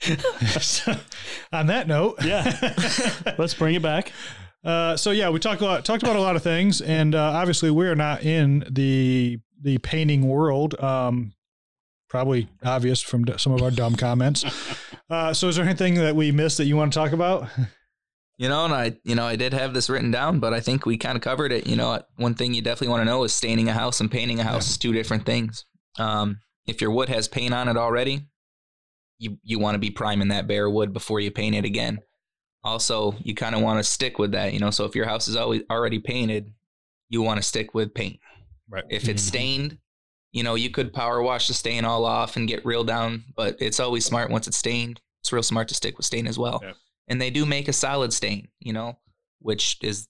So, 0.00 0.92
on 1.52 1.66
that 1.68 1.88
note, 1.88 2.22
Yeah. 2.24 2.74
Let's 3.38 3.54
bring 3.54 3.74
it 3.74 3.82
back. 3.82 4.12
Uh, 4.62 4.96
so 4.96 5.10
yeah, 5.12 5.30
we 5.30 5.38
talked 5.38 5.60
a 5.62 5.64
lot, 5.64 5.84
talked 5.84 6.02
about 6.02 6.16
a 6.16 6.20
lot 6.20 6.36
of 6.36 6.42
things, 6.42 6.80
and 6.82 7.14
uh, 7.14 7.18
obviously 7.22 7.70
we 7.70 7.86
are 7.86 7.94
not 7.96 8.22
in 8.22 8.64
the 8.70 9.38
the 9.62 9.78
painting 9.78 10.26
world. 10.28 10.78
Um, 10.82 11.32
probably 12.14 12.48
obvious 12.64 13.00
from 13.02 13.24
d- 13.24 13.34
some 13.38 13.52
of 13.52 13.60
our 13.60 13.72
dumb 13.72 13.96
comments. 13.96 14.44
Uh, 15.10 15.34
so 15.34 15.48
is 15.48 15.56
there 15.56 15.64
anything 15.66 15.96
that 15.96 16.16
we 16.16 16.32
missed 16.32 16.56
that 16.56 16.64
you 16.64 16.76
want 16.76 16.90
to 16.90 16.98
talk 16.98 17.12
about? 17.12 17.46
You 18.38 18.48
know, 18.48 18.64
and 18.64 18.72
I, 18.72 18.96
you 19.04 19.14
know, 19.14 19.26
I 19.26 19.36
did 19.36 19.52
have 19.52 19.74
this 19.74 19.90
written 19.90 20.10
down, 20.10 20.40
but 20.40 20.54
I 20.54 20.60
think 20.60 20.86
we 20.86 20.96
kind 20.96 21.14
of 21.14 21.22
covered 21.22 21.52
it. 21.52 21.66
You 21.66 21.76
know, 21.76 22.00
one 22.16 22.34
thing 22.34 22.54
you 22.54 22.62
definitely 22.62 22.88
want 22.88 23.02
to 23.02 23.04
know 23.04 23.22
is 23.24 23.32
staining 23.34 23.68
a 23.68 23.74
house 23.74 24.00
and 24.00 24.10
painting 24.10 24.40
a 24.40 24.42
house 24.44 24.70
is 24.70 24.78
two 24.78 24.94
different 24.94 25.26
things. 25.26 25.66
Um, 25.98 26.38
if 26.66 26.80
your 26.80 26.90
wood 26.90 27.10
has 27.10 27.28
paint 27.28 27.52
on 27.52 27.68
it 27.68 27.76
already, 27.76 28.26
you 29.18 29.36
you 29.42 29.58
want 29.58 29.74
to 29.74 29.78
be 29.78 29.90
priming 29.90 30.28
that 30.28 30.48
bare 30.48 30.70
wood 30.70 30.94
before 30.94 31.20
you 31.20 31.30
paint 31.30 31.54
it 31.54 31.66
again. 31.66 31.98
Also, 32.64 33.14
you 33.22 33.34
kind 33.34 33.54
of 33.54 33.60
want 33.60 33.78
to 33.78 33.84
stick 33.84 34.18
with 34.18 34.32
that. 34.32 34.54
You 34.54 34.58
know, 34.58 34.70
so 34.70 34.86
if 34.86 34.96
your 34.96 35.04
house 35.06 35.28
is 35.28 35.36
always 35.36 35.62
already 35.70 35.98
painted, 35.98 36.50
you 37.10 37.20
want 37.20 37.36
to 37.36 37.46
stick 37.46 37.74
with 37.74 37.92
paint. 37.92 38.18
Right. 38.70 38.84
If 38.88 39.06
it's 39.06 39.22
Mhm. 39.22 39.28
stained, 39.28 39.78
you 40.34 40.42
know, 40.42 40.56
you 40.56 40.68
could 40.68 40.92
power 40.92 41.22
wash 41.22 41.46
the 41.46 41.54
stain 41.54 41.84
all 41.84 42.04
off 42.04 42.36
and 42.36 42.48
get 42.48 42.66
real 42.66 42.82
down, 42.82 43.22
but 43.36 43.56
it's 43.60 43.78
always 43.78 44.04
smart 44.04 44.30
once 44.30 44.48
it's 44.48 44.56
stained. 44.56 45.00
It's 45.22 45.32
real 45.32 45.44
smart 45.44 45.68
to 45.68 45.74
stick 45.74 45.96
with 45.96 46.04
stain 46.04 46.26
as 46.26 46.36
well. 46.36 46.60
Yeah. 46.62 46.72
And 47.06 47.22
they 47.22 47.30
do 47.30 47.46
make 47.46 47.68
a 47.68 47.72
solid 47.72 48.12
stain, 48.12 48.48
you 48.58 48.72
know, 48.72 48.98
which 49.38 49.78
is 49.80 50.08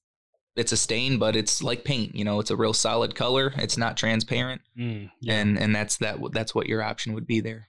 it's 0.57 0.73
a 0.73 0.79
stain, 0.79 1.19
but 1.19 1.37
it's 1.37 1.63
like 1.63 1.85
paint. 1.85 2.15
You 2.15 2.25
know, 2.25 2.41
it's 2.41 2.51
a 2.51 2.57
real 2.57 2.73
solid 2.73 3.15
color. 3.15 3.53
It's 3.59 3.77
not 3.77 3.99
transparent, 3.99 4.63
Mm, 4.79 5.11
and 5.29 5.59
and 5.59 5.77
that's 5.77 5.99
that. 5.99 6.19
That's 6.33 6.55
what 6.55 6.69
your 6.69 6.83
option 6.83 7.13
would 7.13 7.27
be 7.27 7.41
there. 7.41 7.69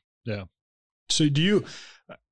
So 1.10 1.30
do 1.30 1.42
you 1.42 1.66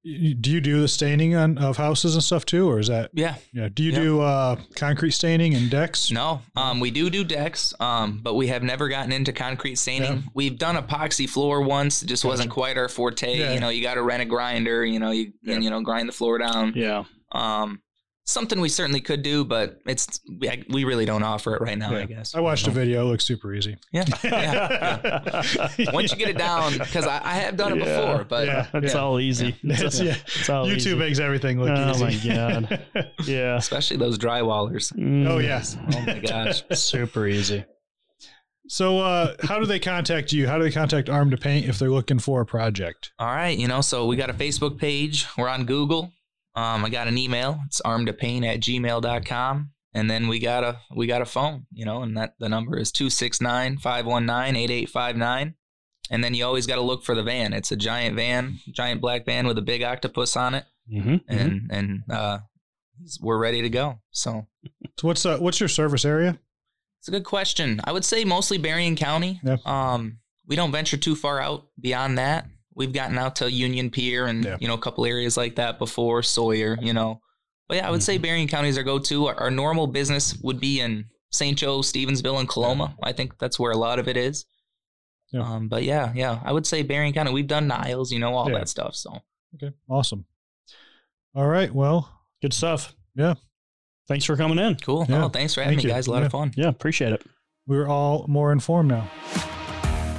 do 0.04 0.52
you 0.52 0.60
do 0.60 0.82
the 0.82 0.88
staining 0.90 1.34
on 1.34 1.58
of 1.58 1.78
houses 1.78 2.16
and 2.16 2.22
stuff 2.24 2.44
too, 2.46 2.68
or 2.70 2.78
is 2.80 2.88
that 2.88 3.12
Yeah. 3.14 3.36
yeah? 3.54 3.70
Do 3.74 3.84
you 3.84 3.92
Yeah. 3.94 4.00
do 4.00 4.22
uh, 4.22 4.56
concrete 4.76 5.12
staining 5.12 5.54
and 5.56 5.70
decks? 5.70 6.12
No, 6.12 6.42
um, 6.58 6.82
we 6.82 6.92
do 6.92 7.10
do 7.10 7.24
decks, 7.24 7.74
um, 7.80 8.20
but 8.22 8.34
we 8.34 8.48
have 8.48 8.64
never 8.64 8.90
gotten 8.90 9.14
into 9.14 9.32
concrete 9.32 9.76
staining. 9.76 10.12
Yeah. 10.12 10.22
We've 10.34 10.58
done 10.58 10.76
epoxy 10.76 11.30
floor 11.30 11.62
once. 11.62 12.04
It 12.04 12.08
just 12.08 12.26
wasn't 12.26 12.50
quite 12.50 12.78
our 12.78 12.90
forte. 12.90 13.38
Yeah. 13.40 13.54
You 13.54 13.62
know, 13.62 13.70
you 13.70 13.82
got 13.82 13.94
to 13.94 14.04
rent 14.04 14.22
a 14.22 14.26
grinder. 14.26 14.86
You 14.86 15.00
know, 15.00 15.12
you 15.12 15.32
Yeah. 15.42 15.56
and 15.56 15.64
you 15.64 15.70
know 15.70 15.80
grind 15.82 16.10
the 16.10 16.14
floor 16.14 16.38
down. 16.38 16.74
Yeah. 16.76 17.06
Um, 17.32 17.80
something 18.26 18.60
we 18.62 18.70
certainly 18.70 19.02
could 19.02 19.22
do, 19.22 19.44
but 19.46 19.80
it's 19.86 20.20
we, 20.40 20.50
I- 20.50 20.64
we 20.70 20.84
really 20.86 21.06
don't 21.06 21.24
offer 21.24 21.56
it 21.56 21.62
right 21.62 21.78
now. 21.78 21.94
I 21.96 22.06
guess. 22.06 22.36
I 22.36 22.40
watched 22.40 22.68
a 22.68 22.72
video; 22.72 23.02
it 23.06 23.12
looks 23.12 23.26
super 23.26 23.54
easy. 23.54 23.78
Yeah. 23.92 24.06
yeah. 24.24 25.92
Once 25.92 26.12
you 26.12 26.18
get 26.18 26.30
it 26.30 26.38
down, 26.38 26.78
because 26.78 27.06
I, 27.06 27.22
I 27.24 27.34
have 27.36 27.58
done 27.58 27.74
it 27.74 27.86
Yeah. 27.86 28.02
before, 28.02 28.24
but 28.26 28.48
Yeah. 28.48 28.68
It's 28.74 28.96
all 28.96 29.20
easy. 29.20 29.56
It's- 29.64 30.00
yeah. 30.00 30.16
It's 30.26 30.50
all 30.50 30.66
YouTube 30.66 30.78
easy. 30.78 30.96
makes 30.96 31.20
everything 31.20 31.60
look 31.60 31.70
Oh 31.70 31.92
easy. 32.08 32.30
my 32.30 32.36
God. 32.36 32.86
Yeah. 33.26 33.56
especially 33.58 33.98
those 33.98 34.18
drywallers. 34.18 34.94
Mm, 34.94 35.28
oh 35.30 35.40
yes. 35.40 35.78
Oh 35.94 36.00
my 36.02 36.20
gosh. 36.20 36.64
Super 36.74 37.28
easy. 37.28 37.66
So, 38.70 39.00
uh, 39.00 39.36
how 39.44 39.60
do 39.60 39.66
they 39.66 39.78
contact 39.80 40.32
you? 40.32 40.48
How 40.48 40.58
do 40.58 40.64
they 40.64 40.72
contact 40.72 41.10
Armed 41.10 41.32
to 41.32 41.38
Paint 41.38 41.68
if 41.68 41.78
they're 41.80 41.90
looking 41.92 42.18
for 42.18 42.40
a 42.42 42.46
project? 42.46 43.12
All 43.20 43.28
right, 43.28 43.58
you 43.58 43.68
know, 43.68 43.82
so 43.82 44.06
we 44.08 44.16
got 44.16 44.30
a 44.30 44.34
Facebook 44.34 44.78
page. 44.80 45.28
We're 45.38 45.50
on 45.50 45.66
Google. 45.66 46.14
Um, 46.56 46.86
I 46.86 46.90
got 46.90 47.08
an 47.08 47.18
email. 47.18 47.60
It's 47.66 47.82
armtopaint 47.82 48.46
at 48.46 48.60
gmail.com. 48.60 49.72
And 49.96 50.10
then 50.10 50.28
we 50.28 50.40
got 50.40 50.64
a 50.64 50.80
we 50.96 51.06
got 51.06 51.22
a 51.22 51.26
phone, 51.26 51.68
you 51.72 51.86
know, 51.86 52.02
and 52.02 52.18
that 52.18 52.34
the 52.40 52.50
number 52.50 52.78
is 52.78 52.92
269-519-8859. 52.92 55.54
And 56.10 56.24
then 56.24 56.34
you 56.34 56.46
always 56.46 56.68
got 56.68 56.76
to 56.76 56.82
look 56.82 57.04
for 57.04 57.16
the 57.16 57.24
van. 57.24 57.54
It's 57.54 57.72
a 57.72 57.76
giant 57.76 58.16
van, 58.16 58.60
giant 58.72 59.02
black 59.02 59.26
van 59.26 59.48
with 59.48 59.58
a 59.58 59.62
big 59.62 59.84
octopus 59.84 60.36
on 60.36 60.56
it. 60.56 60.66
Mm-hmm. 60.92 61.16
And 61.28 61.70
and 61.72 62.04
uh 62.12 62.40
we're 63.22 63.38
ready 63.38 63.62
to 63.62 63.70
go. 63.70 64.00
So 64.12 64.48
So, 65.00 65.08
what's 65.08 65.26
uh, 65.26 65.38
what's 65.38 65.60
your 65.60 65.70
service 65.70 66.06
area? 66.06 66.40
It's 67.00 67.08
a 67.08 67.12
good 67.12 67.26
question. 67.26 67.82
I 67.84 67.92
would 67.92 68.06
say 68.06 68.24
mostly 68.24 68.58
Berrien 68.58 68.96
County. 68.96 69.42
Yeah. 69.44 69.58
Um, 69.66 70.20
we 70.48 70.56
don't 70.56 70.72
venture 70.72 70.98
too 70.98 71.16
far 71.16 71.42
out 71.42 71.68
beyond 71.80 72.18
that. 72.18 72.48
We've 72.76 72.94
gotten 72.94 73.18
out 73.18 73.36
to 73.38 73.52
Union 73.52 73.90
Pier 73.90 74.26
and 74.26 74.44
Yeah. 74.44 74.58
you 74.60 74.68
know 74.68 74.74
a 74.74 74.80
couple 74.80 75.06
areas 75.06 75.38
like 75.38 75.56
that 75.56 75.78
before 75.80 76.24
Sawyer. 76.24 76.78
You 76.82 76.94
know, 76.94 77.22
but 77.68 77.78
yeah, 77.78 77.88
I 77.88 77.92
would 77.92 78.04
say 78.04 78.16
Mm-hmm. 78.16 78.22
Berrien 78.24 78.48
County 78.48 78.70
is 78.70 78.78
our 78.78 78.84
go-to. 78.84 79.28
Our, 79.28 79.36
our 79.36 79.52
normal 79.52 79.88
business 79.88 80.36
would 80.42 80.60
be 80.60 80.80
in 80.80 81.06
St. 81.32 81.58
Joe, 81.58 81.80
Stevensville, 81.80 82.40
and 82.40 82.48
Coloma. 82.50 82.96
I 83.04 83.12
think 83.14 83.38
that's 83.40 83.60
where 83.60 83.72
a 83.72 83.78
lot 83.78 84.00
of 84.00 84.08
it 84.08 84.18
is. 84.18 84.46
Yeah. 85.32 85.42
Um, 85.42 85.68
but 85.68 85.84
yeah, 85.84 86.12
yeah, 86.16 86.40
I 86.44 86.52
would 86.52 86.68
say 86.68 86.84
Berrien 86.84 87.14
County. 87.14 87.32
We've 87.32 87.48
done 87.48 87.68
Niles, 87.68 88.12
you 88.12 88.20
know, 88.20 88.36
all 88.36 88.50
Yeah. 88.52 88.60
that 88.60 88.70
stuff. 88.70 88.96
So 88.96 89.18
Okay, 89.56 89.74
awesome. 89.90 90.26
All 91.36 91.48
right, 91.48 91.74
well, 91.74 92.10
Good 92.42 92.54
stuff. 92.54 92.94
Yeah. 93.16 93.36
Thanks 94.08 94.26
for 94.26 94.36
coming 94.36 94.60
in. 94.60 94.76
cool. 94.76 95.06
Yeah. 95.08 95.26
Oh, 95.26 95.30
thanks 95.30 95.54
for 95.54 95.62
having 95.62 95.78
Thank 95.78 95.86
me, 95.86 95.90
you. 95.90 95.96
guys. 95.96 96.08
A 96.08 96.12
lot 96.12 96.20
Yeah. 96.20 96.26
of 96.26 96.32
fun. 96.34 96.54
Yeah. 96.58 96.68
Appreciate 96.68 97.14
it. 97.14 97.24
we're 97.66 97.88
all 97.88 98.26
more 98.28 98.52
informed 98.52 98.90
now. 98.90 99.10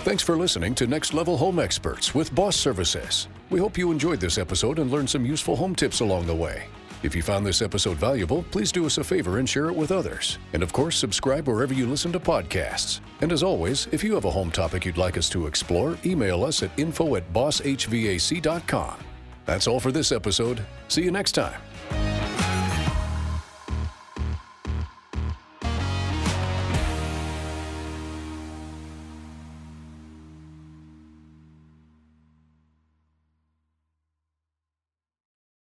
Thanks 0.05 0.23
for 0.23 0.37
listening 0.37 0.75
to 0.75 0.87
Next 0.87 1.15
Level 1.15 1.35
Home 1.39 1.59
Experts 1.59 2.15
with 2.15 2.35
Boss 2.35 2.57
Services. 2.57 3.27
We 3.49 3.59
hope 3.59 3.79
you 3.79 3.91
enjoyed 3.91 4.21
this 4.21 4.37
episode 4.37 4.79
and 4.79 4.91
learned 4.91 5.09
some 5.09 5.25
useful 5.25 5.57
home 5.57 5.75
tips 5.75 6.01
along 6.01 6.27
the 6.27 6.35
way. 6.35 6.65
If 7.03 7.17
you 7.17 7.23
found 7.23 7.47
this 7.47 7.63
episode 7.63 7.97
valuable, 7.97 8.45
please 8.51 8.71
do 8.71 8.85
us 8.85 8.99
a 8.99 9.03
favor 9.03 9.39
and 9.39 9.49
share 9.49 9.71
it 9.71 9.75
with 9.75 9.91
others. 9.91 10.39
And 10.53 10.63
of 10.63 10.75
course, 10.75 10.99
subscribe 10.99 11.49
wherever 11.49 11.73
you 11.73 11.87
listen 11.87 12.13
to 12.13 12.21
podcasts. 12.21 13.01
And 13.23 13.33
as 13.33 13.43
always, 13.43 13.89
if 13.93 14.05
you 14.05 14.13
have 14.13 14.27
a 14.27 14.31
home 14.31 14.51
topic 14.51 14.85
you'd 14.85 14.99
like 14.99 15.17
us 15.17 15.31
to 15.31 15.47
explore, 15.47 15.97
email 16.05 16.45
us 16.45 16.63
at 16.63 16.79
info 16.79 17.17
at 17.17 17.33
bosshvac.com. 17.33 18.97
That's 19.47 19.67
all 19.67 19.81
for 19.81 19.91
this 19.91 20.13
episode. 20.13 20.61
See 20.89 21.03
you 21.03 21.13
next 21.13 21.33
time. 21.33 21.59